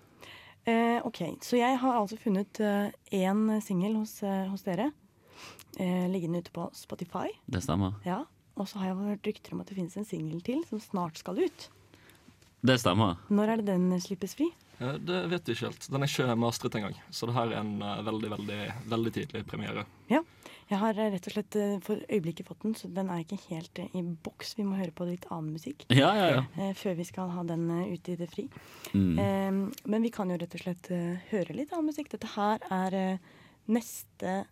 [0.69, 4.91] Eh, ok, så jeg har altså funnet én singel hos, eh, hos dere.
[5.79, 7.29] Eh, liggende ute på Spotify.
[7.47, 7.95] Det stemmer.
[8.07, 8.25] Ja.
[8.59, 11.21] Og så har jeg hørt rykter om at det finnes en singel til som snart
[11.21, 11.69] skal ut.
[12.67, 13.21] Det stemmer.
[13.31, 14.49] Når er det den slippes fri?
[14.81, 15.87] Eh, Det vet vi ikke helt.
[15.91, 16.97] Den er ikke mastret engang.
[17.15, 18.59] Så det her er en eh, veldig, veldig,
[18.91, 19.85] veldig tidlig premiere.
[20.11, 20.25] Ja.
[20.69, 23.79] Jeg har eh, rett og slett for øyeblikket fått den, så den er ikke helt
[23.87, 24.57] i boks.
[24.59, 26.27] Vi må høre på litt annen musikk Ja, ja,
[26.59, 26.73] ja.
[26.77, 28.49] før vi skal ha den ute i det fri.
[28.93, 29.71] Mm.
[29.87, 30.91] Men vi kan jo rett og slett
[31.31, 32.11] høre litt annen musikk.
[32.13, 32.99] Dette her er
[33.71, 34.43] neste,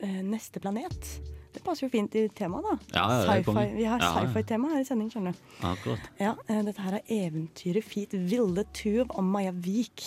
[0.00, 1.10] neste planet.
[1.52, 2.74] Det passer jo fint i temaet, da.
[2.96, 3.64] Ja, ja, det Sci-fi.
[3.76, 4.12] Vi har Ja, ja.
[4.26, 5.40] sci-fi-tema her i sending, skjønner du.
[5.68, 6.06] Akkurat.
[6.20, 10.06] Ja, eh, dette her er eventyret Fit Vilde Tuv om Maja Vik.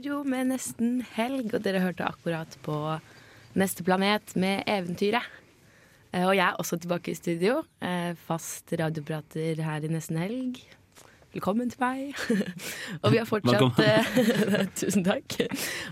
[0.00, 2.76] Jo, med nesten helg, og dere hørte akkurat på
[3.58, 5.22] Neste planet med Eventyret.
[6.12, 7.62] Eh, Og jeg er også tilbake i studio.
[7.82, 10.60] eh, Fast radioprater her i Nesten helg.
[11.34, 12.14] Velkommen til meg.
[13.02, 13.76] og vi har fortsatt
[14.80, 15.36] Tusen takk.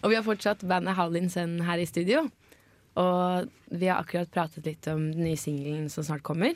[0.02, 2.28] Og vi har fortsatt bandet Hallinsen her i studio.
[2.98, 6.54] Og vi har akkurat pratet litt om den nye singelen som snart kommer.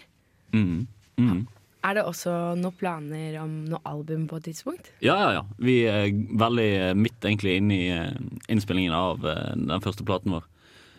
[0.52, 0.86] Mm.
[1.20, 1.42] Mm.
[1.82, 4.92] Er det også noen planer om noe album på et tidspunkt?
[5.02, 5.42] Ja, ja, ja.
[5.58, 8.12] Vi er veldig eh, midt egentlig inne i eh,
[8.54, 10.46] innspillingen av eh, den første platen vår.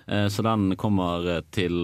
[0.07, 1.75] Eh, Så den kommer til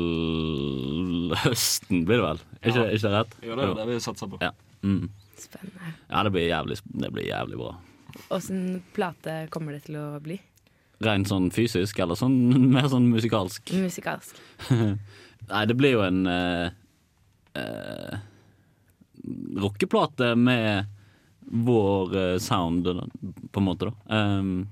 [1.45, 2.41] høsten, blir det vel?
[2.59, 2.87] Er ikke, Ja.
[2.89, 3.37] er ikke det rett?
[3.47, 4.39] Jo, det er det vi satser på.
[4.43, 4.51] Ja.
[4.83, 5.09] Mm.
[5.39, 5.93] Spennende.
[6.09, 7.75] Ja, det blir jævlig, det blir jævlig bra.
[8.35, 10.39] Åssen plate kommer det til å bli?
[10.99, 12.37] Rent sånn fysisk, eller sånn
[12.75, 13.71] mer sånn musikalsk?
[13.79, 14.39] Musikalsk.
[15.49, 16.67] Nei, det blir jo en uh,
[17.57, 18.17] uh,
[19.63, 20.89] rockeplate med
[21.49, 22.89] vår uh, sound,
[23.49, 24.19] på en måte, da.
[24.19, 24.67] Um,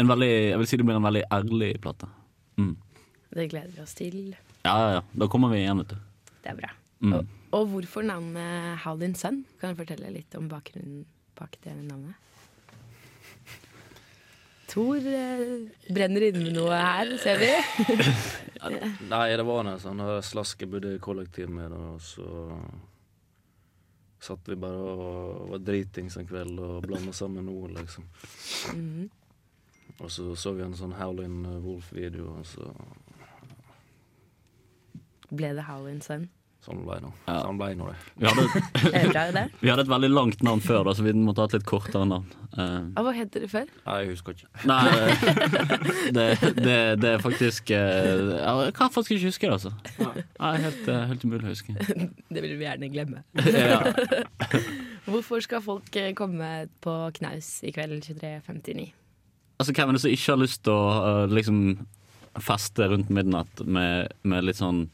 [0.00, 2.08] en veldig, jeg vil si det blir en veldig ærlig plate.
[2.56, 2.72] Mm.
[3.34, 4.22] Det gleder vi oss til.
[4.64, 5.02] Ja, ja, ja.
[5.12, 6.32] Da kommer vi igjen, vet du.
[6.40, 6.70] Det er bra.
[7.04, 7.18] Mm.
[7.18, 9.42] Og, og hvorfor navnet Howlin' Sun?
[9.60, 11.04] Kan du fortelle litt om bakgrunnen
[11.36, 12.16] bak det navnet?
[14.70, 15.42] Tor eh,
[15.90, 17.50] brenner inne med noe her, ser vi.
[19.10, 22.28] Nei, det var en sånn slask jeg bodde i kollektiv med, og så
[24.20, 28.06] satt vi bare og var dritings en kveld og blanda sammen ord, liksom.
[28.74, 29.08] Mhm.
[30.00, 32.70] Og så så vi en sånn Howlin' Wolf-video, og så
[35.30, 36.28] Ble det Howlin' Sun?
[36.60, 37.08] Sånn ble, nå.
[37.24, 37.94] sånn ble nå det.
[38.20, 41.48] Vi hadde, Det vi hadde et veldig langt navn før, da, så vi måtte ha
[41.48, 42.26] et litt kortere navn.
[42.52, 43.70] Uh, Ah, hva het dere før?
[43.86, 44.50] Nei, jeg husker ikke.
[44.68, 44.80] Nei,
[46.16, 46.26] det,
[46.58, 48.34] det, det er faktisk uh,
[48.66, 49.72] Jeg kan faktisk ikke huske det, altså.
[50.36, 51.76] Nei, helt, uh, helt umulig å huske.
[52.28, 53.24] Det vil vi gjerne glemme.
[53.48, 53.80] Ja.
[55.08, 56.50] Hvorfor skal folk eh, komme
[56.84, 58.90] på knaus i kveld 23.59?
[59.60, 60.84] Altså, Hvem er det som ikke har lyst til å
[61.24, 61.62] eh, liksom
[62.40, 64.84] feste rundt midnatt med, med litt sånn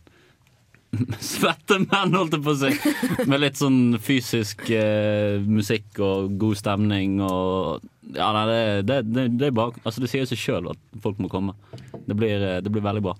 [1.20, 3.26] Svette menn, holdt jeg på å si!
[3.28, 7.84] Med litt sånn fysisk eh, musikk og god stemning og
[8.14, 9.70] Ja, nei, det, det, det, det er bra.
[9.82, 11.56] Altså, det sier seg sjøl at folk må komme.
[12.06, 13.16] Det blir, eh, det blir veldig bra.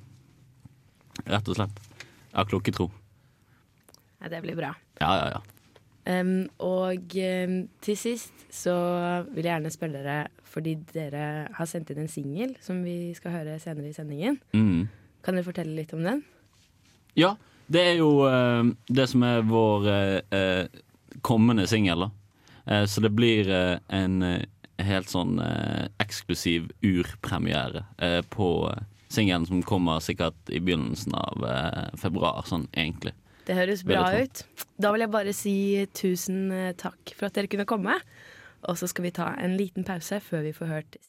[1.27, 1.83] Rett og slett.
[1.99, 2.89] Jeg har klokketro.
[4.23, 4.73] Ja, det blir bra.
[5.01, 5.43] Ja, ja, ja.
[6.07, 8.75] Um, og um, til sist så
[9.33, 11.25] vil jeg gjerne spørre dere, fordi dere
[11.57, 14.39] har sendt inn en singel som vi skal høre senere i sendingen.
[14.55, 14.87] Mm.
[15.27, 16.23] Kan dere fortelle litt om den?
[17.19, 17.35] Ja,
[17.67, 20.67] det er jo eh, det som er vår eh, eh,
[21.27, 22.11] kommende singel, da.
[22.67, 24.45] Eh, så det blir eh, en eh,
[24.87, 25.39] helt sånn
[26.03, 27.87] eksklusiv urpremiere
[28.29, 28.49] på
[29.09, 31.47] singelen som kommer sikkert i begynnelsen av
[31.97, 33.15] februar, sånn egentlig.
[33.49, 34.45] Det høres bra ut.
[34.77, 35.57] Da vil jeg bare si
[35.97, 37.97] tusen takk for at dere kunne komme.
[38.69, 41.01] Og så skal vi ta en liten pause før vi får hørt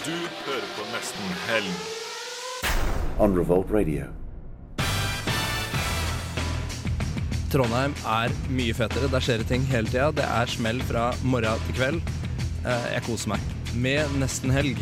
[0.00, 1.99] Du hører på Nesten Helg.
[3.20, 4.06] On Revolt Radio.
[7.50, 9.08] Trondheim er mye fetere.
[9.10, 10.10] Der skjer det ting hele tida.
[10.14, 12.12] Det er smell fra morgen til kveld.
[12.64, 13.40] Eh, Jeg koser meg.
[13.74, 14.78] Med nesten helg.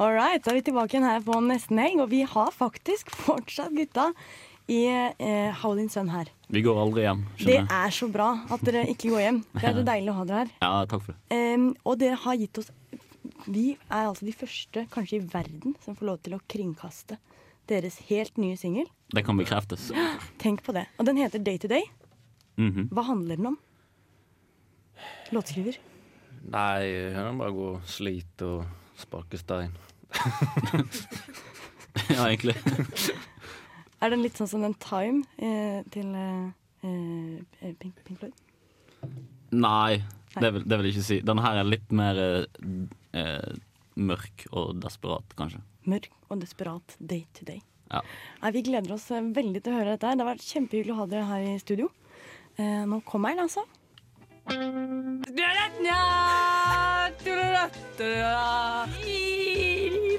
[0.00, 3.10] All right, da er vi tilbake igjen her på nesten helg, og vi har faktisk
[3.12, 4.06] fortsatt gutta
[4.70, 6.30] i eh, Howlin' Sun her.
[6.48, 9.40] Vi går aldri hjem, Det er så bra at dere ikke går hjem.
[9.58, 10.52] Det er så deilig å ha dere her.
[10.62, 11.40] Ja, takk for det.
[11.56, 12.70] Um, og dere har gitt oss
[13.46, 17.18] Vi er altså de første, kanskje i verden, som får lov til å kringkaste
[17.70, 18.86] deres helt nye singel.
[19.14, 19.90] Det kan bekreftes.
[20.42, 20.86] Tenk på det.
[20.98, 21.86] Og den heter Day to Day.
[22.58, 22.88] Mhm.
[22.92, 23.58] Hva handler den om?
[25.32, 25.78] Låtskriver.
[26.50, 28.64] Nei, jeg kan bare gå og slite og
[28.98, 29.72] sparke stein.
[32.10, 32.56] ja, egentlig.
[34.00, 36.46] Er den litt sånn som den Time eh, til eh,
[36.88, 38.32] eh, Pink, Pink Floyd?
[39.52, 39.98] Nei,
[40.40, 41.18] det vil, det vil jeg ikke si.
[41.26, 42.46] Denne her er litt mer eh,
[43.16, 43.50] eh,
[43.96, 45.62] mørk og desperat, kanskje.
[45.90, 47.60] Mørk og desperat Day to Day.
[47.90, 48.02] Ja.
[48.42, 50.14] Nei, vi gleder oss eh, veldig til å høre dette.
[50.14, 51.90] Det har vært kjempehyggelig å ha dere her i studio.
[52.56, 53.66] Eh, nå kommer den, altså.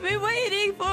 [0.01, 0.91] We're waiting for.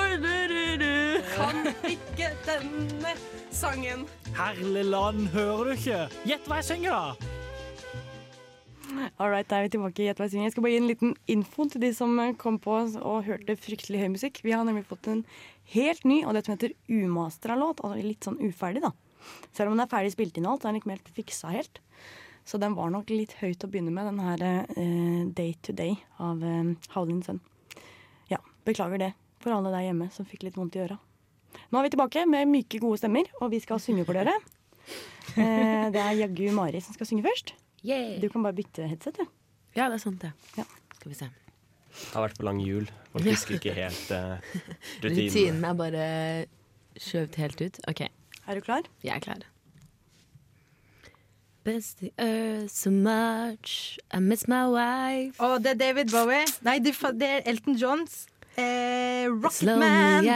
[1.39, 3.13] Kan ikke denne
[3.55, 4.07] sangen.
[4.35, 6.01] Herlig land, hører du ikke?
[6.27, 7.48] Gjett hva jeg synger, da!
[8.89, 11.67] All right, da er vi tilbake i Gjett jeg skal bare gi en liten info
[11.69, 14.41] til de som eh, kom på og hørte fryktelig høy musikk.
[14.47, 15.25] Vi har nemlig fått en
[15.75, 17.83] helt ny, og det som heter umastera låt.
[17.85, 18.95] Altså litt sånn uferdig, da.
[19.53, 21.83] Selv om den er ferdig spilt inn og alt, er den ikke helt fiksa helt.
[22.49, 25.99] Så den var nok litt høyt å begynne med, den her uh, Day to Day
[26.17, 27.43] av uh, Howlin' Sun.
[28.33, 29.13] Ja, beklager det
[29.43, 30.97] for alle der hjemme som fikk litt vondt i øra.
[31.69, 34.33] Nå er vi tilbake med myke, gode stemmer, og vi skal synge for dere.
[35.37, 37.59] Uh, det er jaggu Mari som skal synge først.
[37.85, 39.27] Du kan bare bytte headset, du.
[39.77, 40.33] Ja, det er sant, det.
[40.59, 40.65] Ja.
[40.99, 41.29] Skal vi se.
[42.13, 42.89] Har vært på lang jul.
[43.13, 44.41] Folk husker ikke helt uh,
[45.05, 45.29] rutinen.
[45.29, 46.09] Rutinen er bare
[46.99, 47.79] skjøvet helt ut.
[47.91, 48.03] OK.
[48.49, 48.89] Er du klar?
[49.05, 49.47] Jeg er klar.
[51.69, 56.47] Best the earth so much I miss my wife Og det er David Bowie.
[56.65, 56.95] Nei, det
[57.29, 58.27] er Elton Johns.
[58.59, 60.27] Eh, Rocketman.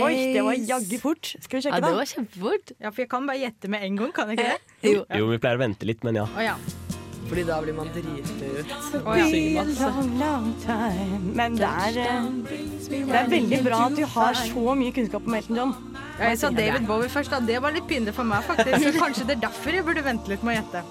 [0.00, 1.34] Oi, det var jaggu fort.
[1.40, 1.88] Skal vi sjekke, Ja, da?
[1.90, 2.72] det var kjempefort.
[2.80, 4.94] Ja, for jeg kan bare gjette med en gang, kan jeg ikke det?
[4.94, 5.02] Jo.
[5.18, 6.24] Jo, vi pleier å vente litt, men ja.
[6.30, 6.56] Oh, ja.
[7.30, 9.04] Fordi da blir man dritflaut.
[9.04, 10.46] Be a long, long.
[11.36, 12.24] Men det er, eh,
[12.88, 15.74] det er veldig bra at du har så mye kunnskap om Elton John.
[16.18, 17.38] Ja, jeg sa David Bowie først, da.
[17.40, 18.82] Det var litt pinlig for meg, faktisk.
[18.82, 20.82] Så kanskje det er derfor jeg burde vente litt med å gjette.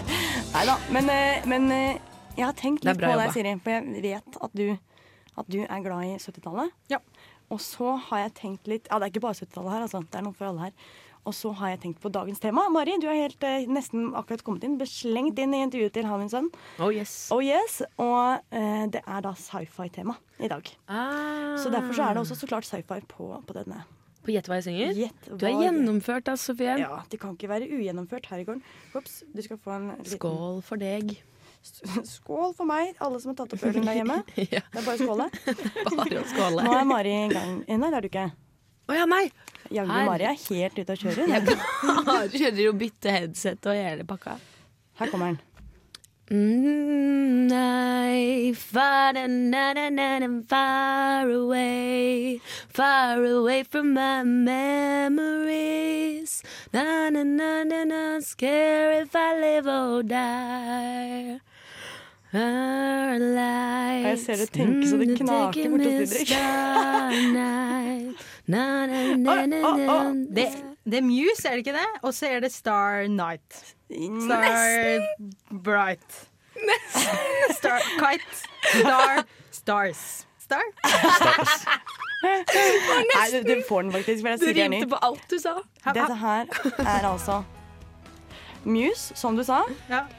[0.54, 0.76] Nei da.
[0.92, 1.96] Men, eh, men eh,
[2.36, 3.32] jeg har tenkt litt på deg.
[3.32, 3.56] Siri.
[3.64, 4.76] For jeg vet at du,
[5.36, 7.00] at du er glad i 70-tallet.
[7.52, 10.00] Og så har jeg tenkt litt Ja, det er ikke bare 70-tallet her, altså.
[10.02, 10.88] Det er noe for alle her.
[11.26, 12.68] Og så har jeg tenkt på dagens tema.
[12.70, 14.76] Mari, du er helt eh, nesten akkurat kommet inn.
[14.78, 16.52] Beslengt inn i intervjuet til Havin Sønn.
[16.78, 17.16] Oh yes.
[17.34, 17.80] Oh yes.
[18.02, 20.70] Og eh, det er da sci-fi-tema i dag.
[20.86, 21.56] Ah.
[21.58, 23.82] Så derfor så er det også så klart sci-fi på, på denne.
[24.26, 25.00] På Gjett hva jeg synger?
[25.38, 26.78] Du er gjennomført, da, Sofie.
[26.82, 28.62] Ja, det kan ikke være ugjennomført her i gården.
[28.98, 31.14] Ops, du skal få en liten Skål for deg.
[32.06, 34.18] Skål for meg, alle som har tatt opp ølen der hjemme.
[34.36, 35.26] Det er bare å skåle.
[36.00, 36.66] Bare å skåle.
[36.66, 37.58] Nå er Mari i gang.
[37.66, 38.28] Nei, det er du ikke.
[38.86, 39.24] Å ja, nei.
[39.74, 41.26] Jaggu Mari er helt ute å kjøre.
[41.26, 41.42] Jeg
[42.38, 44.38] kjører jo bytte headset og hele pakka.
[45.00, 45.40] Her kommer den.
[46.28, 55.86] Mm, I far, na, na, na, na, na, far away, far away from my memories.
[56.72, 61.38] Na, na, na, na, na, scared if I live or die.
[62.34, 66.26] Our lights, Jeg ser det tenke så det knaker borti Didrik.
[66.28, 68.24] starnight.
[68.46, 69.98] Na, na, na, na, na,
[70.34, 70.46] Det,
[70.84, 71.86] det er Muse, er det ikke det?
[72.02, 73.74] Og så er det Star Night.
[74.26, 75.00] Star
[75.64, 76.28] Bright.
[77.58, 78.36] Star Kite.
[78.80, 80.26] Star Stars.
[80.38, 80.62] Star?
[82.22, 84.20] Nei, du, du får den faktisk.
[84.22, 85.56] For jeg Du rimte på alt du sa.
[85.86, 86.44] Dette her
[86.78, 87.42] er altså
[88.66, 89.60] Muse, som du sa.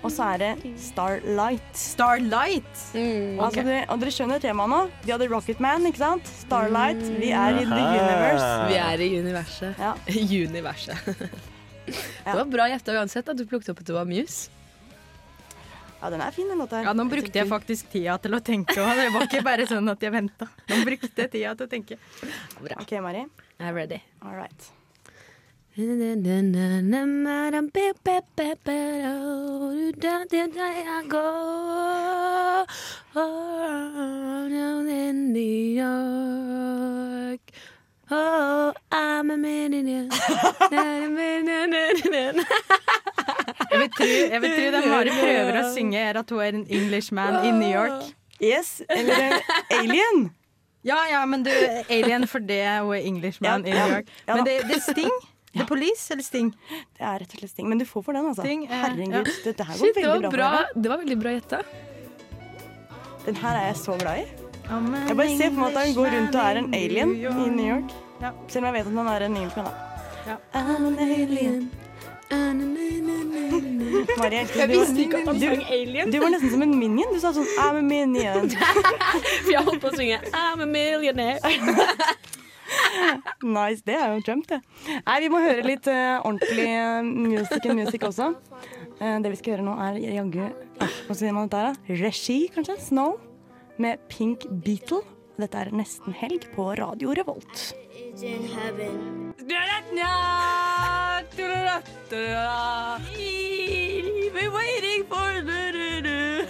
[0.02, 1.68] Og så er det Starlight.
[1.76, 2.70] Starlight?
[2.96, 4.80] Altså, det, og dere skjønner temaet nå.
[5.04, 6.32] De hadde Rocket Man, ikke sant?
[6.46, 7.02] Starlight.
[7.20, 8.52] Vi er i the universe.
[8.72, 9.84] Vi er i universet.
[10.48, 10.98] Universet.
[11.88, 14.50] Det var bra gjetta uansett at du plukket opp at det var Muse.
[16.02, 16.82] Ja, den er fin, den låta.
[16.84, 18.92] Ja, nå brukte jeg faktisk tida til å tenke òg.
[19.00, 20.50] Det var ikke bare sånn at jeg venta.
[20.70, 21.98] Nå brukte jeg tida til å tenke.
[22.60, 22.76] Bra.
[22.84, 23.24] OK, Mari.
[23.58, 23.98] Er ready.
[24.22, 24.68] All right.
[24.68, 25.67] I go down in New York.
[38.10, 40.10] Oh, I'm a millionaire.
[43.72, 46.58] Jeg vil tro, jeg vil tro de bare prøver å synge er at hun er
[46.58, 48.10] en Englishman i New York.
[48.42, 49.34] Yes, eller en
[49.78, 50.30] alien.
[50.82, 51.54] Ja, ja, men du,
[51.90, 53.98] alien for det hun er Englishman Ja, i New.
[53.98, 54.14] York.
[54.26, 55.14] Men det, det Sting.
[55.58, 56.50] The Police eller Sting?
[56.98, 57.68] Det er rett og slett Sting.
[57.72, 58.44] Men du får for den, altså.
[58.46, 59.38] Sting, eh, Herregud, ja.
[59.46, 60.50] dette her går Shit, veldig det bra.
[60.52, 60.82] bra.
[60.84, 61.62] Det var veldig bra gjetta.
[63.28, 64.28] Den her er jeg så glad i.
[64.68, 67.68] Jeg bare ser for meg at han går rundt og er en alien i New
[67.68, 67.92] York.
[68.52, 69.68] Selv om jeg vet at han er en engelskmann.
[70.26, 70.38] da.
[70.54, 71.70] I'm an alien.
[74.18, 76.12] Mari, jeg Jeg visste ikke at han sang alien.
[76.12, 77.14] Du var nesten som en minion.
[77.14, 78.50] Du sa sånn I'm a minion.
[78.50, 81.40] For jeg holdt på å synge I'm a millionaire.
[83.58, 84.60] Nice, det er jo Trump, det.
[85.06, 88.32] Nei, vi må høre litt uh, ordentlig uh, music and music også.
[89.00, 92.00] Uh, det vi skal høre nå, er jaggu ah, Hva sier man dette her, da?
[92.02, 92.78] Regi, kanskje?
[92.90, 93.18] Snow?
[93.82, 95.04] Med Pink Beatle.
[95.38, 97.76] Dette er Nesten helg på Radio Revolt.
[104.38, 105.32] We're waiting for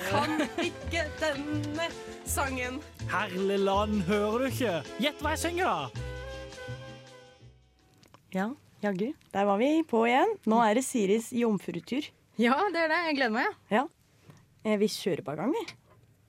[0.07, 1.89] Kan ikke denne
[2.25, 2.79] sangen.
[3.07, 4.71] Herlig land, hører du ikke?
[4.99, 6.07] Gjett hva jeg synger, da!
[8.35, 8.47] Ja,
[8.83, 9.13] jaggu.
[9.31, 10.33] Der var vi på igjen.
[10.51, 12.03] Nå er det Siris jomfrutur.
[12.35, 12.99] Ja, det er det.
[13.07, 13.55] Jeg gleder meg.
[13.71, 13.85] Ja.
[14.67, 14.75] ja.
[14.83, 15.63] Vi kjører på gang, vi.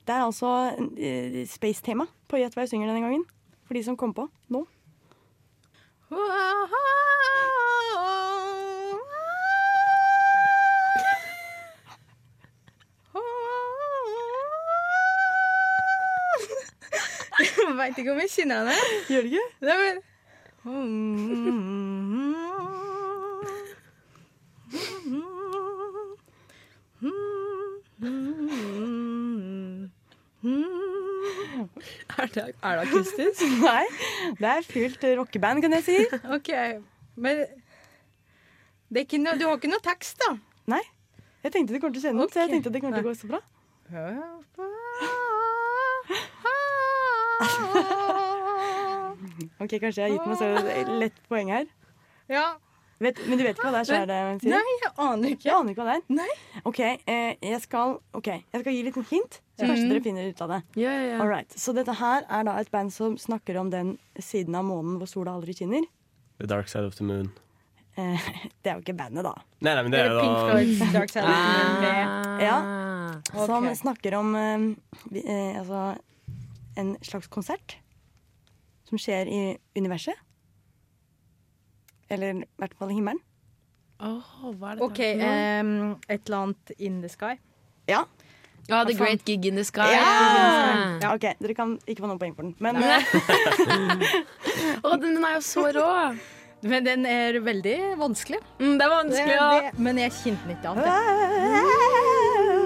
[0.07, 0.53] Det er altså
[0.95, 3.27] eh, space-tema på Gjett hva jeg synger denne gangen.
[3.67, 4.63] For de som kom på nå.
[6.09, 6.49] Jeg
[17.79, 18.75] veit ikke om jeg kjenner henne.
[19.09, 19.47] Gjør du ikke?
[19.67, 19.95] Nei, men...
[32.19, 33.41] Er det, er det akustisk?
[33.63, 33.85] Nei,
[34.39, 35.97] det er fullt rockeband, kan jeg si.
[36.35, 36.49] OK.
[37.15, 37.43] Men
[38.89, 40.33] det er ikke noe, du har ikke noe tekst, da?
[40.75, 40.81] Nei.
[41.43, 43.07] Jeg tenkte du kom til å kjenne den, så jeg tenkte det kom til å
[43.07, 43.39] gå så bra.
[49.59, 50.47] Ok, kanskje jeg har gitt meg så
[50.99, 51.65] lett poeng her.
[52.31, 52.47] Ja.
[52.99, 54.51] Vet, men du vet ikke hva det er, så er det Siri?
[54.51, 55.45] Nei, jeg aner ikke.
[55.47, 56.15] Jeg aner ikke hva det er?
[56.17, 56.63] Nei.
[56.67, 60.27] Ok, eh, jeg skal, ok, jeg skal gi litt hint, så kanskje kanskje dere finner
[60.27, 60.59] ut av det.
[60.81, 61.19] Ja, ja, ja.
[61.23, 61.53] All.
[61.63, 65.07] Så dette her er da et band som snakker om den siden av månen hvor
[65.11, 65.87] sola aldri skinner.
[66.43, 67.31] The Dark Side of the Moon.
[67.95, 68.27] Eh,
[68.63, 69.33] det er jo ikke bandet, da.
[69.63, 72.59] Nei, nei, men det er jo Pink Floyd's Dark Side of the Moon med Ja.
[73.31, 73.79] Som okay.
[73.79, 74.67] snakker om eh,
[75.23, 75.87] eh, altså,
[76.79, 77.77] en slags konsert
[78.89, 79.41] som skjer i
[79.77, 80.15] universet.
[82.09, 83.19] Eller i hvert fall i himmelen.
[83.99, 87.35] hva er det OK, um, et eller annet In the Sky.
[87.89, 88.05] Ja.
[88.69, 89.87] Ja, The Great Gig in the Sky.
[89.93, 90.97] Ja!
[91.01, 91.13] ja!
[91.15, 92.53] OK, dere kan ikke få noen poeng for den.
[92.61, 92.75] Men.
[94.85, 95.87] Å, den er jo så rå.
[96.69, 98.39] Men den er veldig vanskelig.
[98.59, 99.49] Mm, det er vanskelig, ja.
[99.69, 100.85] Det- Men jeg kjente den ikke alt.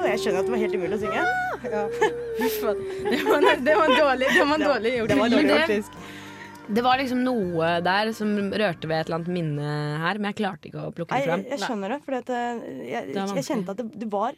[0.09, 1.23] jeg skjønner at det var helt umulig å synge.
[1.63, 1.87] Ja.
[1.93, 5.09] Det var, det var dårlig, det var dårlig gjort.
[5.09, 5.91] Det var dårlig, faktisk.
[6.73, 10.37] Det var liksom noe der som rørte ved et eller annet minne her, men jeg
[10.39, 11.41] klarte ikke å plukke det fram.
[11.43, 14.37] jeg, jeg skjønner det, for jeg, er jeg kjente at det, du var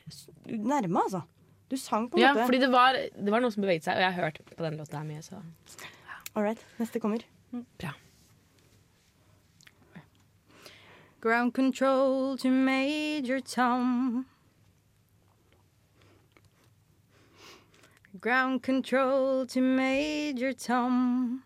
[0.49, 1.21] nærme, altså.
[1.69, 2.47] Du sang på en Ja, måte.
[2.49, 4.77] fordi det var, det var noe som beveget seg, og jeg har hørt på den
[4.81, 5.37] låta her mye, så
[6.35, 7.21] All right, neste kommer.
[7.79, 7.93] bra.
[11.21, 14.25] Ground control to Major Tom.
[18.25, 21.43] Ground control to Major Tom.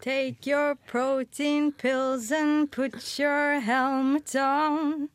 [0.00, 5.10] Take your protein pills and put your helmet on.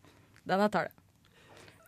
[0.46, 0.92] Denne tar det.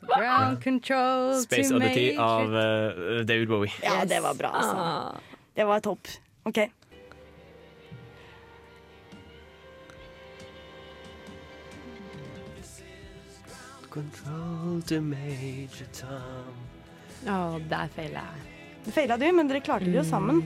[0.08, 3.72] Ground control Space to Oddity Major av uh, David Bowie.
[3.84, 5.22] Ja, det var bra, altså.
[5.54, 6.08] Det var topp.
[6.44, 6.58] OK.
[13.96, 16.56] Control to Major Tom.
[17.32, 17.36] Å,
[17.72, 18.56] der feila jeg.
[18.86, 20.41] Det feila du, men dere klarte det jo sammen.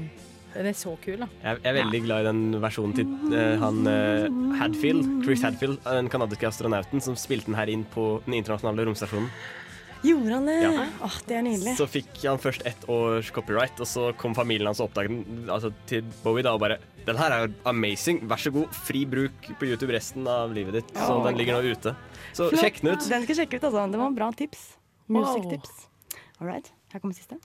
[0.53, 1.27] Den er så kul, da.
[1.43, 5.81] Jeg jeg er veldig glad i den versjonen til eh, han eh, Hadfield, Chris Hadfield,
[5.85, 9.29] den kanadiske astronauten som spilte den her inn på den internasjonale romstasjonen.
[10.03, 10.53] Gjorde han det?
[10.63, 10.85] Ja.
[11.03, 11.73] Åh, det er nydelig.
[11.77, 15.49] Så fikk han først ett års copyright, og så kom familien hans og oppdaget den
[15.51, 19.01] altså, til Bowie da, og bare Den her er jo amazing, vær så god, fri
[19.09, 20.91] bruk på YouTube resten av livet ditt.
[20.95, 21.23] Så Oh.
[21.25, 21.95] den ligger nå ute.
[22.33, 22.61] Så Flott.
[22.61, 23.09] sjekk den ut.
[23.09, 23.85] Den skal sjekke ut, altså.
[23.91, 24.77] Det var en bra tips.
[25.07, 25.87] Music-tips.
[26.39, 26.71] All right.
[26.93, 27.39] Her kommer siste.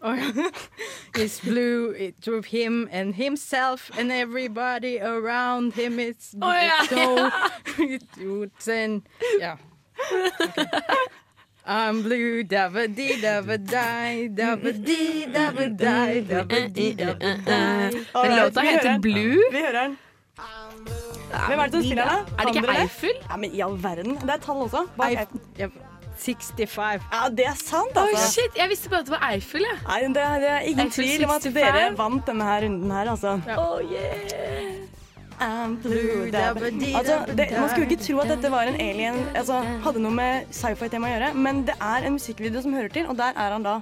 [0.00, 0.14] Oh,
[1.16, 5.98] it's blue, it drove him and himself and everybody around him.
[5.98, 6.86] It's Oh, yeah.
[6.86, 7.30] so
[7.78, 9.02] it's and
[9.40, 9.56] yeah.
[9.98, 10.66] Okay.
[11.68, 18.04] I'm blue, dabba dee dabba die, dabba dee dabba die, dabba dee dabba die.
[18.14, 18.98] All right, låta heter.
[19.04, 19.42] Blue.
[19.52, 19.98] Vi hører den.
[21.48, 22.32] Hvem er det som spiller den?
[22.38, 23.12] Er det ikke Eiffel?
[23.30, 24.16] Ja, men i all verden.
[24.22, 24.86] Det er tall også.
[24.96, 25.84] Bak Eif- Eiffel.
[26.18, 27.02] 65.
[27.12, 28.16] Ja, det er sant, altså.
[28.16, 29.78] Oh, shit, jeg visste bare at det var Eiffel, jeg.
[29.86, 32.90] Nei, det, er- det er ingen Eiffel tvil om at dere vant denne her runden
[32.96, 33.36] her, altså.
[33.58, 34.88] Oh, yeah.
[35.40, 40.02] I'm blue, Altså, det, man skulle ikke tro at dette var en alien Altså, hadde
[40.02, 43.36] noe med sci-fi-tema å gjøre, men det er en musikkvideo som hører til, og der
[43.38, 43.78] er han da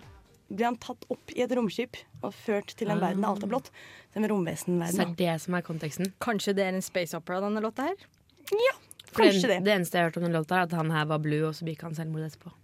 [0.46, 3.50] blir han tatt opp i et romskip og ført til en verden der alt er
[3.50, 3.72] blått.
[4.14, 6.12] Så er det som er konteksten.
[6.22, 8.06] Kanskje det er en space opera, denne låta her?
[8.52, 8.76] Ja,
[9.10, 9.64] For kanskje det, det.
[9.66, 11.58] det eneste jeg har hørt om den låta, er at han her var blue, og
[11.58, 12.54] så begikk han selvmord etterpå.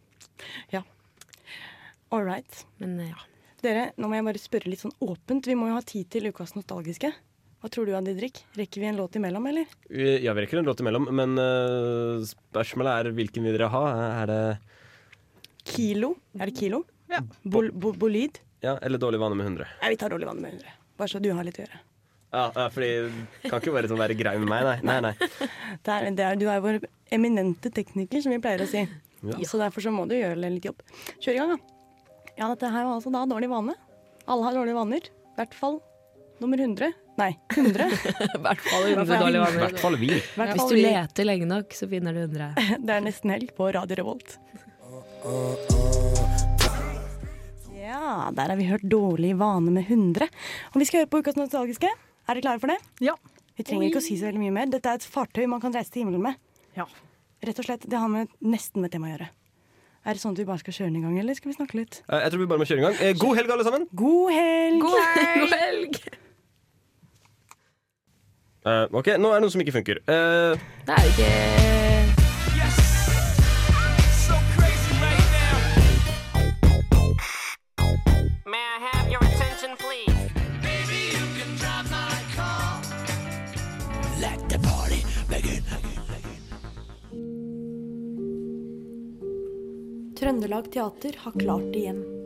[2.12, 2.66] All right.
[2.76, 3.20] Men eh, ja.
[3.62, 5.46] Dere, nå må jeg bare spørre litt sånn åpent.
[5.48, 7.12] Vi må jo ha tid til Ukas nostalgiske.
[7.62, 8.40] Hva tror du, Didrik?
[8.58, 9.66] Rekker vi en låt imellom, eller?
[9.86, 13.82] Ja, vi rekker en låt imellom, men uh, spørsmålet er hvilken vil dere ha?
[14.22, 14.40] Er det
[15.70, 16.16] Kilo?
[16.40, 16.82] Er det Kilo?
[17.12, 17.20] Ja.
[17.46, 18.40] Bol bo bolid?
[18.64, 19.68] ja, eller Dårlig vane med 100?
[19.82, 20.74] Nei, vi tar Dårlig vane med 100.
[20.98, 21.78] Bare så du har litt å gjøre.
[22.32, 24.76] Ja, ja, fordi du kan ikke bare sånn være grei med meg, nei.
[24.88, 25.48] nei, nei.
[25.84, 26.80] Det er, det er, du er vår
[27.14, 28.82] eminente tekniker, som vi pleier å si.
[29.22, 29.38] Ja.
[29.46, 30.82] Så derfor så må du gjøre litt jobb.
[31.20, 31.78] Kjør i gang, da.
[32.40, 33.78] Ja, dette her var altså da dårlig vane.
[34.26, 35.10] Alle har dårlige vaner.
[35.12, 35.78] I hvert fall
[36.42, 36.90] nummer 100.
[37.20, 37.90] Nei, 100.
[38.36, 39.58] I hvert fall I hvert 100 dårlige vaner.
[39.66, 40.08] hvert fall vi.
[40.36, 40.84] hvert Hvis du vi.
[40.86, 42.52] leter lenge nok, så finner du 100.
[42.86, 44.38] Det er nesten helg på Radio Revolt.
[47.82, 50.28] Ja, der har vi hørt 'Dårlig vane med 100'.
[50.72, 51.88] Og vi skal høre på Ukas nostalgiske.
[52.28, 52.78] Er dere klare for det?
[53.04, 53.14] Ja.
[53.58, 54.66] Vi trenger ikke å si så veldig mye mer.
[54.72, 56.38] Dette er et fartøy man kan reise til himmelen med.
[56.78, 56.86] Ja.
[57.44, 59.28] Rett og slett, Det har med nesten med tema å gjøre.
[60.06, 61.74] Er det sånn at vi bare skal kjøre den i gang, eller skal vi snakke
[61.78, 62.00] litt?
[62.08, 62.96] Eh, Jeg tror vi bare må kjøre i gang.
[63.02, 63.86] Eh, God helg, alle sammen.
[63.94, 64.80] God helg!
[64.80, 66.00] God helg!
[68.66, 69.98] Eh, ok, nå er det noe som ikke funker.
[70.06, 70.54] Uh,
[70.86, 72.32] Det er ikke
[78.46, 80.30] May I have your attention, please?
[84.20, 85.64] Let the party begin.
[90.18, 92.21] Trøndelag Teater har klart det igjen.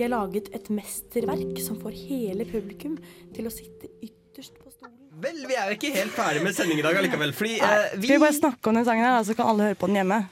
[0.00, 2.94] De har laget et mesterverk som får hele publikum
[3.36, 4.94] til å sitte ytterst på stolen.
[5.20, 7.34] vel, vi er jo ikke helt ferdig med sending i dag allikevel.
[7.36, 9.90] Fordi eh, Skal vi bare snakke om den sangen her, så kan alle høre på
[9.90, 10.22] den hjemme?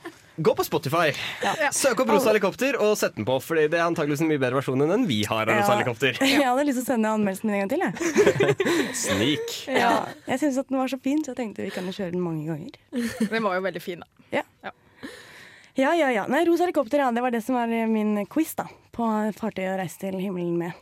[0.41, 1.11] Gå på Spotify,
[1.77, 3.37] søk opp Rosa helikopter og sett den på.
[3.45, 6.17] For det er antakeligvis en mye bedre versjon enn den vi har av Rosa helikopter.
[6.33, 7.85] Jeg hadde lyst til å sende anmeldelsen min en gang til.
[7.85, 9.55] Jeg, Snik.
[9.69, 9.93] ja.
[10.33, 12.81] jeg syns den var så fin, så jeg tenkte vi kan kjøre den mange ganger.
[13.37, 14.31] Den var jo veldig fin, da.
[14.41, 14.49] Ja.
[15.77, 16.25] Ja, ja, ja.
[16.33, 17.13] Nei, Rosa helikopter, ja.
[17.13, 18.65] Det var det som var min quiz da,
[18.99, 20.73] på fartøy å reise til himmelen med.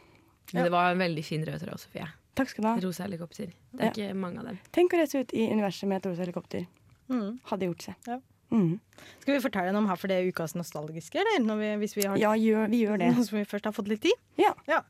[0.54, 2.06] Men det var en veldig fin rød tråd, Sofie.
[2.36, 2.76] Takk skal du ha.
[2.84, 3.50] Rosa helikopter.
[3.72, 3.92] Det er Ja.
[3.92, 4.58] ikke mange av dem.
[4.72, 6.66] Tenk å reise ut i universet med et rosa helikopter.
[7.08, 7.38] Mm.
[7.50, 7.94] Hadde gjort seg.
[8.06, 8.18] Ja.
[8.52, 8.78] Mm.
[9.24, 11.40] Skal vi fortelle noe om her for det er ukas nostalgiske, eller?
[11.42, 13.08] Når vi, hvis vi har Ja, gjør, vi gjør det.
[13.26, 14.14] Som vi først har fått litt tid?
[14.38, 14.52] Ja.
[14.68, 14.82] Ja,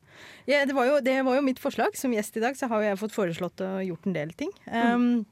[0.46, 1.96] det, var jo, det var jo mitt forslag.
[1.96, 4.52] Som gjest i dag så har jo jeg fått foreslått og gjort en del ting.
[4.68, 5.24] Um,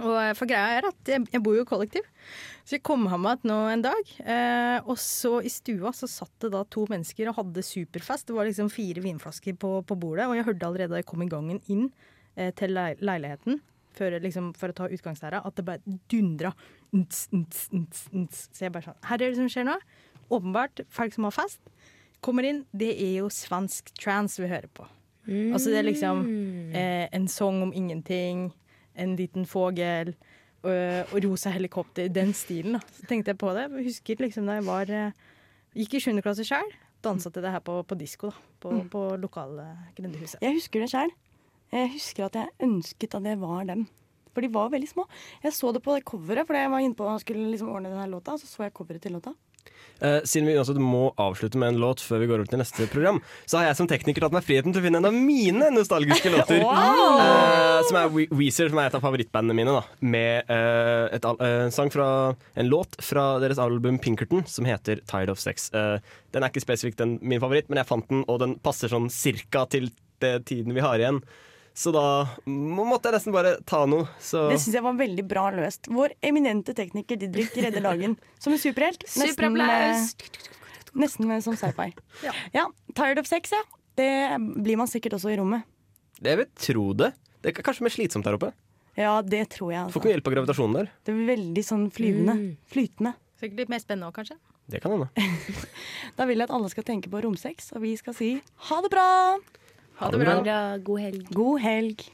[0.00, 2.04] og eh, for greia er at jeg, jeg bor jo i kollektiv,
[2.68, 4.12] så jeg kom ham igjen nå en dag.
[4.22, 8.28] Eh, og så i stua så satt det da to mennesker og hadde superfest.
[8.28, 11.24] Det var liksom fire vinflasker på, på bordet, og jeg hørte allerede da jeg kom
[11.24, 11.88] i gangen inn
[12.36, 13.60] eh, til lei- leiligheten,
[13.98, 16.52] for, liksom, for å ta utgangslæra, at det bare dundra.
[16.94, 18.44] Nts, nts, nts, nts.
[18.54, 19.74] Så jeg bare sånn Her er det som skjer nå.
[20.30, 21.58] Åpenbart folk som har fest,
[22.24, 22.62] kommer inn.
[22.76, 24.86] Det er jo svensk trans vi hører på.
[25.52, 26.22] Altså det er liksom
[26.72, 28.46] eh, en sang om ingenting,
[28.98, 30.14] en liten fågel,
[30.66, 32.78] og, og rosa helikopter, den stilen.
[32.78, 32.80] da.
[32.98, 33.68] Så tenkte jeg på det.
[33.70, 35.12] Jeg husker liksom da jeg var eh,
[35.78, 36.16] gikk i 7.
[36.24, 36.72] klasse sjøl,
[37.04, 38.88] dansa til det her på, på disko da, på, Mm.
[38.90, 40.42] på lokale grendehuset.
[40.42, 41.12] Jeg husker det sjøl.
[41.70, 43.86] Jeg husker at jeg ønsket at jeg var dem.
[44.34, 45.04] For de var veldig små.
[45.42, 47.90] Jeg så det på det coveret, for jeg var inne på og skulle liksom ordne
[47.90, 48.34] denne låta.
[48.34, 49.32] Og så så jeg coveret til låta.
[49.98, 52.86] Eh, siden vi uansett må avslutte med en låt før vi går over til neste
[52.92, 53.18] program,
[53.50, 56.30] så har jeg som tekniker tatt meg friheten til å finne en av mine nostalgiske
[56.34, 56.62] låter.
[56.62, 57.18] Wow!
[57.18, 59.74] uh, som er We- Weezer, som er et av favorittbandene mine.
[59.74, 59.82] da
[60.14, 62.08] Med uh, et, en sang fra
[62.54, 65.70] en låt fra deres album Pinkerton som heter Tired of Sex.
[65.74, 69.66] Den er ikke spesifikt min favoritt, men jeg fant den, og den passer sånn cirka
[69.70, 69.90] til
[70.22, 71.20] det tiden vi har igjen.
[71.78, 72.02] Så da
[72.50, 74.08] måtte jeg nesten bare ta noe.
[74.18, 75.86] Så Det syns jeg var veldig bra løst.
[75.94, 79.04] Vår eminente tekniker Didrik redder dagen som en superhelt.
[79.06, 80.08] Nesten, Superapplaus.
[80.18, 81.92] eh, nesten med som sci-fi.
[82.26, 82.66] Ja.
[82.98, 83.62] Tired of sex, ja.
[83.98, 84.08] Det
[84.58, 85.62] blir man sikkert også i rommet.
[86.18, 87.12] Det vil tro det.
[87.42, 88.50] Det er kanskje mer slitsomt der oppe.
[88.98, 89.84] Ja, det tror jeg.
[89.84, 90.00] Får Altså.
[90.00, 90.90] ikke noe hjelp av gravitasjonen der.
[91.06, 92.34] Det blir veldig sånn flyvende.
[92.72, 93.14] Flytende.
[93.38, 94.34] Sikkert litt mer spennende òg, kanskje.
[94.68, 95.08] Det kan hende.
[96.18, 98.32] Da vil jeg at alle skal tenke på romsex, og vi skal si
[98.66, 99.06] ha det bra!
[99.98, 100.34] Ha det bra.
[100.78, 101.26] God helg.
[101.34, 102.04] God helg.